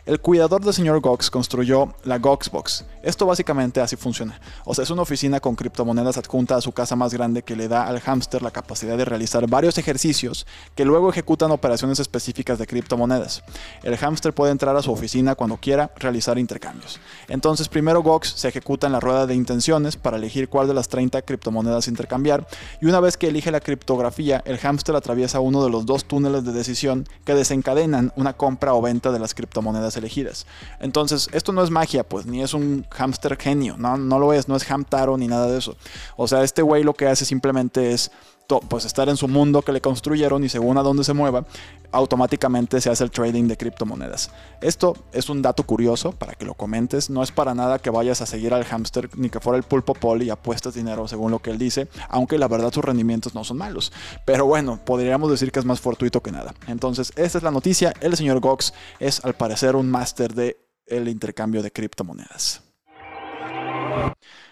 El 0.04 0.20
cuidador 0.20 0.64
del 0.64 0.74
señor 0.74 1.00
Gox 1.00 1.30
construyó 1.30 1.94
la 2.06 2.18
Goxbox. 2.18 2.86
Esto 3.04 3.28
básicamente 3.28 3.82
así 3.82 3.96
funciona. 3.96 4.42
O 4.66 4.74
sea, 4.74 4.84
es 4.84 4.90
una 4.90 5.04
oficina 5.04 5.40
con 5.40 5.56
criptomonedas 5.56 6.18
adjunta 6.18 6.56
a 6.56 6.62
su 6.62 6.72
casa 6.72 6.96
más 6.96 7.14
grande 7.14 7.44
que 7.44 7.56
le 7.56 7.68
da 7.68 7.86
al 7.86 8.00
hámster 8.00 8.42
la 8.42 8.50
capacidad 8.50 8.98
de 8.98 9.06
realizar 9.06 9.48
varios 9.48 9.78
ejercicios 9.78 10.48
que 10.74 10.86
luego 10.86 11.12
ejecutan 11.12 11.52
operaciones 11.52 12.00
específicas 12.00 12.58
de 12.58 12.66
criptomonedas. 12.66 13.44
El 13.84 13.96
hámster 13.96 14.34
puede 14.34 14.52
entrar 14.52 14.76
a 14.76 14.82
su 14.82 14.92
oficina 14.92 15.36
cuando 15.36 15.58
quiera 15.58 15.92
realizar 15.98 16.40
intercambios. 16.40 17.00
Entonces, 17.28 17.70
primero 17.70 18.02
Gox 18.02 18.30
se 18.30 18.48
ejecuta 18.48 18.88
en 18.88 18.94
la 18.94 19.00
rueda 19.00 19.28
de 19.28 19.36
intenciones 19.36 19.98
para 19.98 20.18
elegir 20.18 20.50
cuál 20.50 20.68
de 20.68 20.74
las 20.74 20.88
30 20.90 21.22
criptomonedas 21.22 21.88
intercambiar 21.88 22.48
y 22.82 22.88
una 22.88 23.00
vez 23.00 23.18
que 23.18 23.28
elige 23.28 23.52
la 23.52 23.60
criptografía, 23.60 24.42
el 24.46 24.58
hámster 24.58 24.96
atraviesa 24.96 25.40
uno 25.40 25.64
de 25.64 25.70
los 25.70 25.86
dos 25.86 26.06
túneles 26.06 26.44
de 26.44 26.54
decisión 26.54 27.08
que 27.24 27.36
desencadenan 27.36 28.12
una 28.16 28.34
compra 28.34 28.74
o 28.74 28.82
venta 28.82 29.12
de 29.12 29.20
las 29.20 29.36
criptomonedas 29.36 29.91
elegidas. 29.98 30.46
Entonces, 30.80 31.30
esto 31.32 31.52
no 31.52 31.64
es 31.64 31.70
magia, 31.70 32.04
pues, 32.04 32.26
ni 32.26 32.42
es 32.42 32.54
un 32.54 32.86
hámster 32.90 33.38
genio, 33.38 33.76
no, 33.78 33.98
no 33.98 34.20
lo 34.20 34.34
es, 34.34 34.48
no 34.48 34.56
es 34.56 34.70
Hamtaro 34.70 35.18
ni 35.18 35.28
nada 35.28 35.48
de 35.48 35.58
eso. 35.58 35.76
O 36.16 36.28
sea, 36.28 36.44
este 36.44 36.62
güey 36.62 36.84
lo 36.84 36.94
que 36.94 37.08
hace 37.08 37.26
simplemente 37.26 37.92
es 37.92 38.12
pues 38.60 38.86
estar 38.86 39.10
en 39.10 39.18
su 39.18 39.28
mundo 39.28 39.62
que 39.62 39.72
le 39.72 39.82
construyeron 39.82 40.44
y 40.44 40.50
según 40.50 40.78
a 40.78 40.84
dónde 40.84 41.04
se 41.04 41.14
mueva, 41.14 41.46
automáticamente 41.92 42.82
se 42.82 42.90
hace 42.90 43.04
el 43.04 43.12
trading 43.12 43.48
de 43.48 43.58
criptomonedas. 43.58 44.32
Esto 44.62 44.96
es 45.12 45.30
un 45.30 45.42
dato 45.42 45.64
curioso 45.64 46.12
para 46.12 46.34
que 46.34 46.46
lo 46.46 46.54
comentes, 46.54 47.10
no 47.10 47.24
es 47.24 47.32
para 47.32 47.54
nada 47.54 47.80
que 47.80 47.90
vayas 47.90 48.22
a 48.22 48.26
seguir 48.26 48.54
al 48.54 48.66
hámster 48.66 49.10
ni 49.18 49.30
que 49.30 49.40
fuera 49.40 49.58
el 49.58 49.64
pulpo 49.64 49.94
poli 49.94 50.26
y 50.26 50.30
apuestas 50.30 50.74
dinero 50.74 51.08
según 51.08 51.32
lo 51.32 51.40
que 51.40 51.52
él 51.52 51.58
dice, 51.58 51.88
aunque 52.10 52.38
la 52.38 52.48
verdad 52.48 52.74
sus 52.74 52.84
rendimientos 52.84 53.36
no 53.36 53.44
son 53.44 53.58
malos. 53.58 53.92
Pero 54.26 54.46
bueno, 54.46 54.80
podríamos 54.84 55.30
decir 55.32 55.52
que 55.52 55.60
es 55.60 55.66
más 55.66 55.80
fortuito 55.80 56.22
que 56.22 56.32
nada. 56.32 56.54
Entonces, 56.68 57.14
esta 57.16 57.38
es 57.38 57.44
la 57.44 57.52
noticia, 57.52 57.94
el 58.02 58.16
señor 58.16 58.40
Gox 58.40 58.74
es 59.00 59.24
al 59.24 59.34
parecer 59.34 59.76
un 59.76 59.90
máster 59.90 60.34
de 60.34 60.58
el 60.88 61.08
intercambio 61.08 61.64
de 61.64 61.72
criptomonedas. 61.72 62.71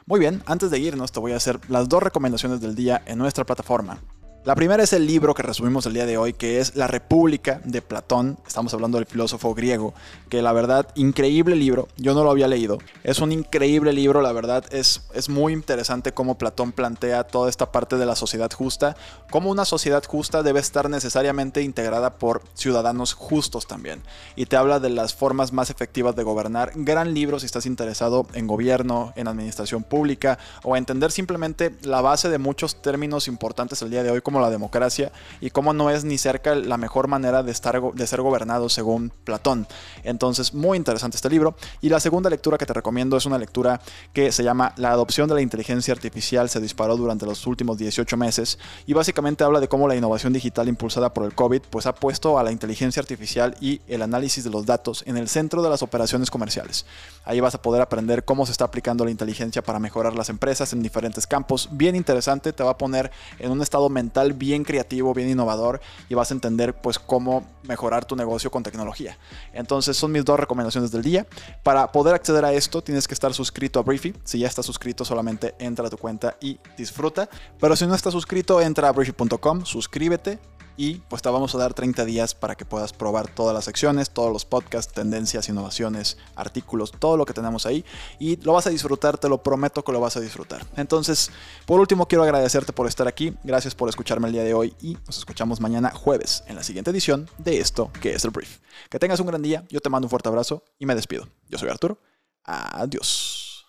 Muy 0.05 0.19
bien, 0.19 0.41
antes 0.45 0.71
de 0.71 0.79
irnos 0.79 1.12
te 1.12 1.19
voy 1.19 1.33
a 1.33 1.38
hacer 1.38 1.59
las 1.69 1.88
dos 1.89 2.01
recomendaciones 2.01 2.62
del 2.62 2.75
día 2.75 3.01
en 3.05 3.17
nuestra 3.17 3.45
plataforma. 3.45 3.99
La 4.45 4.56
primera 4.56 4.82
es 4.82 4.93
el 4.93 5.06
libro 5.06 5.34
que 5.34 5.43
resumimos 5.43 5.86
el 5.86 5.93
día 5.93 6.06
de 6.06 6.17
hoy, 6.17 6.32
que 6.32 6.62
es 6.62 6.78
La 6.78 6.88
República 6.88 7.60
de 7.65 7.82
Platón. 7.82 8.38
Estamos 8.47 8.73
hablando 8.73 8.97
del 8.97 9.06
filósofo 9.06 9.54
griego, 9.54 9.93
que 10.30 10.41
la 10.41 10.54
verdad, 10.54 10.88
increíble 10.95 11.58
libro. 11.58 11.89
Yo 11.97 12.13
no 12.13 12.23
lo 12.23 12.32
había 12.32 12.47
leído. 12.47 12.78
Es 13.04 13.19
un 13.19 13.34
increíble 13.34 13.91
libro, 13.91 14.21
la 14.21 14.32
verdad. 14.32 14.63
Es, 14.71 15.02
es 15.13 15.28
muy 15.28 15.52
interesante 15.52 16.13
cómo 16.13 16.38
Platón 16.38 16.71
plantea 16.71 17.25
toda 17.25 17.49
esta 17.49 17.73
parte 17.73 17.97
de 17.97 18.06
la 18.06 18.15
sociedad 18.15 18.49
justa. 18.49 18.95
Cómo 19.30 19.49
una 19.49 19.65
sociedad 19.65 20.06
justa 20.06 20.41
debe 20.41 20.62
estar 20.62 20.89
necesariamente 20.89 21.62
integrada 21.62 22.15
por 22.15 22.41
ciudadanos 22.54 23.15
justos 23.15 23.67
también. 23.67 24.02
Y 24.38 24.45
te 24.45 24.56
habla 24.56 24.80
de 24.80 24.89
las 24.89 25.13
formas 25.13 25.52
más 25.52 25.69
efectivas 25.69 26.15
de 26.15 26.23
gobernar. 26.23 26.71
Gran 26.75 27.13
libro 27.13 27.41
si 27.41 27.45
estás 27.45 27.65
interesado 27.65 28.25
en 28.34 28.47
gobierno, 28.47 29.12
en 29.17 29.28
administración 29.28 29.84
pública 29.84 30.39
o 30.63 30.78
entender 30.78 31.12
simplemente 31.12 31.75
la 31.82 31.99
base 31.99 32.30
de 32.30 32.38
muchos 32.38 32.82
términos 32.82 33.28
importantes 33.28 33.82
el 33.82 33.89
día 33.89 34.02
de 34.02 34.12
hoy 34.12 34.21
como 34.30 34.42
la 34.42 34.52
democracia 34.52 35.12
y 35.42 35.50
cómo 35.50 35.74
no 35.74 35.89
es 35.89 36.04
ni 36.04 36.20
cerca 36.20 36.54
la 36.54 36.78
mejor 36.78 37.08
manera 37.08 37.42
de, 37.42 37.52
estar, 37.52 37.82
de 37.82 38.06
ser 38.06 38.22
gobernado 38.22 38.70
según 38.70 39.12
Platón. 39.24 39.65
Entonces, 40.04 40.54
muy 40.54 40.78
interesante 40.78 41.18
este 41.18 41.32
libro. 41.32 41.56
Y 41.82 41.89
la 41.89 42.00
segunda 42.00 42.30
lectura 42.30 42.60
que 42.60 42.68
te 42.68 42.74
recomiendo 42.74 43.18
es 43.18 43.26
una 43.26 43.39
lectura 43.39 43.82
que 44.13 44.32
se 44.32 44.44
llama 44.44 44.74
La 44.78 44.92
adopción 44.92 45.28
de 45.30 45.34
la 45.34 45.42
inteligencia 45.42 45.96
artificial 45.96 46.48
se 46.48 46.60
disparó 46.60 46.96
durante 46.96 47.26
los 47.26 47.48
últimos 47.48 47.80
18 47.80 48.18
meses 48.18 48.60
y 48.86 48.94
básicamente 48.94 49.44
habla 49.44 49.60
de 49.60 49.68
cómo 49.68 49.88
la 49.88 49.96
innovación 49.96 50.32
digital 50.32 50.68
impulsada 50.68 51.12
por 51.12 51.26
el 51.26 51.34
COVID 51.34 51.63
pues 51.72 51.88
ha 51.88 51.96
puesto 51.96 52.38
a 52.38 52.44
la 52.44 52.52
inteligencia 52.52 53.00
artificial 53.00 53.56
y 53.60 53.82
el 53.88 54.04
análisis 54.04 54.44
de 54.44 54.52
los 54.52 54.68
datos 54.68 55.04
en 55.08 55.18
el 55.18 55.28
centro 55.28 55.63
de 55.63 55.72
las 55.72 55.82
operaciones 55.82 56.30
comerciales. 56.30 56.86
Ahí 57.26 57.39
vas 57.39 57.56
a 57.56 57.62
poder 57.63 57.82
aprender 57.82 58.26
cómo 58.26 58.46
se 58.46 58.52
está 58.52 58.65
aplicando 58.65 59.06
la 59.06 59.12
inteligencia 59.12 59.63
para 59.63 59.80
mejorar 59.80 60.13
las 60.13 60.30
empresas 60.30 60.72
en 60.74 60.84
diferentes 60.84 61.26
campos. 61.26 61.70
Bien 61.72 61.96
interesante, 61.96 62.54
te 62.54 62.63
va 62.63 62.72
a 62.72 62.78
poner 62.78 63.12
en 63.39 63.52
un 63.52 63.62
estado 63.62 63.89
mental 63.89 64.18
bien 64.34 64.63
creativo, 64.63 65.13
bien 65.13 65.29
innovador 65.29 65.82
y 66.10 66.13
vas 66.13 66.32
a 66.32 66.34
entender 66.34 66.73
pues 66.73 66.99
cómo 66.99 67.45
mejorar 67.63 68.05
tu 68.05 68.15
negocio 68.15 68.51
con 68.51 68.63
tecnología. 68.63 69.17
Entonces 69.53 69.97
son 69.97 70.12
mis 70.12 70.25
dos 70.25 70.39
recomendaciones 70.39 70.91
del 70.91 71.01
día. 71.01 71.27
Para 71.63 71.91
poder 71.91 72.15
acceder 72.15 72.45
a 72.45 72.53
esto 72.53 72.82
tienes 72.82 73.08
que 73.08 73.13
estar 73.13 73.34
suscrito 73.34 73.79
a 73.79 73.84
Briefy. 73.84 74.13
Si 74.23 74.39
ya 74.39 74.47
estás 74.47 74.65
suscrito 74.65 75.05
solamente 75.05 75.55
entra 75.60 75.88
a 75.88 75.89
tu 75.89 75.97
cuenta 75.97 76.36
y 76.41 76.60
disfruta. 76.77 77.29
Pero 77.60 77.75
si 77.75 77.86
no 77.88 77.95
estás 77.95 78.13
suscrito 78.13 78.62
entra 78.62 78.89
a 78.89 78.91
briefy.com, 78.91 79.65
suscríbete 79.65 80.39
y 80.80 80.96
pues 81.10 81.22
te 81.22 81.28
vamos 81.28 81.54
a 81.54 81.58
dar 81.58 81.74
30 81.74 82.06
días 82.06 82.34
para 82.34 82.56
que 82.56 82.63
puedas 82.63 82.94
probar 82.94 83.28
todas 83.28 83.54
las 83.54 83.65
secciones, 83.65 84.12
todos 84.12 84.32
los 84.32 84.46
podcasts, 84.46 84.94
tendencias, 84.94 85.50
innovaciones, 85.50 86.18
artículos, 86.38 86.94
todo 86.98 87.18
lo 87.18 87.26
que 87.26 87.34
tenemos 87.34 87.65
ahí 87.65 87.84
y 88.18 88.38
lo 88.38 88.54
vas 88.54 88.65
a 88.65 88.70
disfrutar, 88.70 89.18
te 89.18 89.28
lo 89.28 89.44
prometo 89.44 89.84
que 89.84 89.92
lo 89.92 90.00
vas 90.00 90.15
a 90.15 90.22
disfrutar. 90.22 90.65
Entonces, 90.78 91.32
por 91.65 91.82
último 91.82 92.08
quiero 92.08 92.24
agradecerte 92.24 92.72
por 92.72 92.88
estar 92.88 93.10
aquí, 93.10 93.36
gracias 93.44 93.76
por 93.76 93.89
escucharme 93.89 94.28
el 94.28 94.34
día 94.34 94.44
de 94.44 94.54
hoy 94.54 94.74
y 94.82 94.98
nos 95.06 95.18
escuchamos 95.18 95.60
mañana 95.60 95.92
jueves 95.92 96.46
en 96.48 96.56
la 96.56 96.63
siguiente 96.63 96.92
edición 96.92 97.30
de 97.38 97.60
esto 97.60 97.92
que 98.00 98.13
es 98.13 98.24
el 98.24 98.32
brief. 98.32 98.60
Que 98.89 99.00
tengas 99.00 99.20
un 99.20 99.28
gran 99.28 99.42
día, 99.42 99.65
yo 99.70 99.82
te 99.82 99.89
mando 99.89 100.06
un 100.06 100.10
fuerte 100.10 100.30
abrazo 100.30 100.63
y 100.80 100.86
me 100.86 100.96
despido. 100.96 101.28
Yo 101.50 101.58
soy 101.58 101.68
Arturo 101.68 102.00
Adiós. 102.46 103.65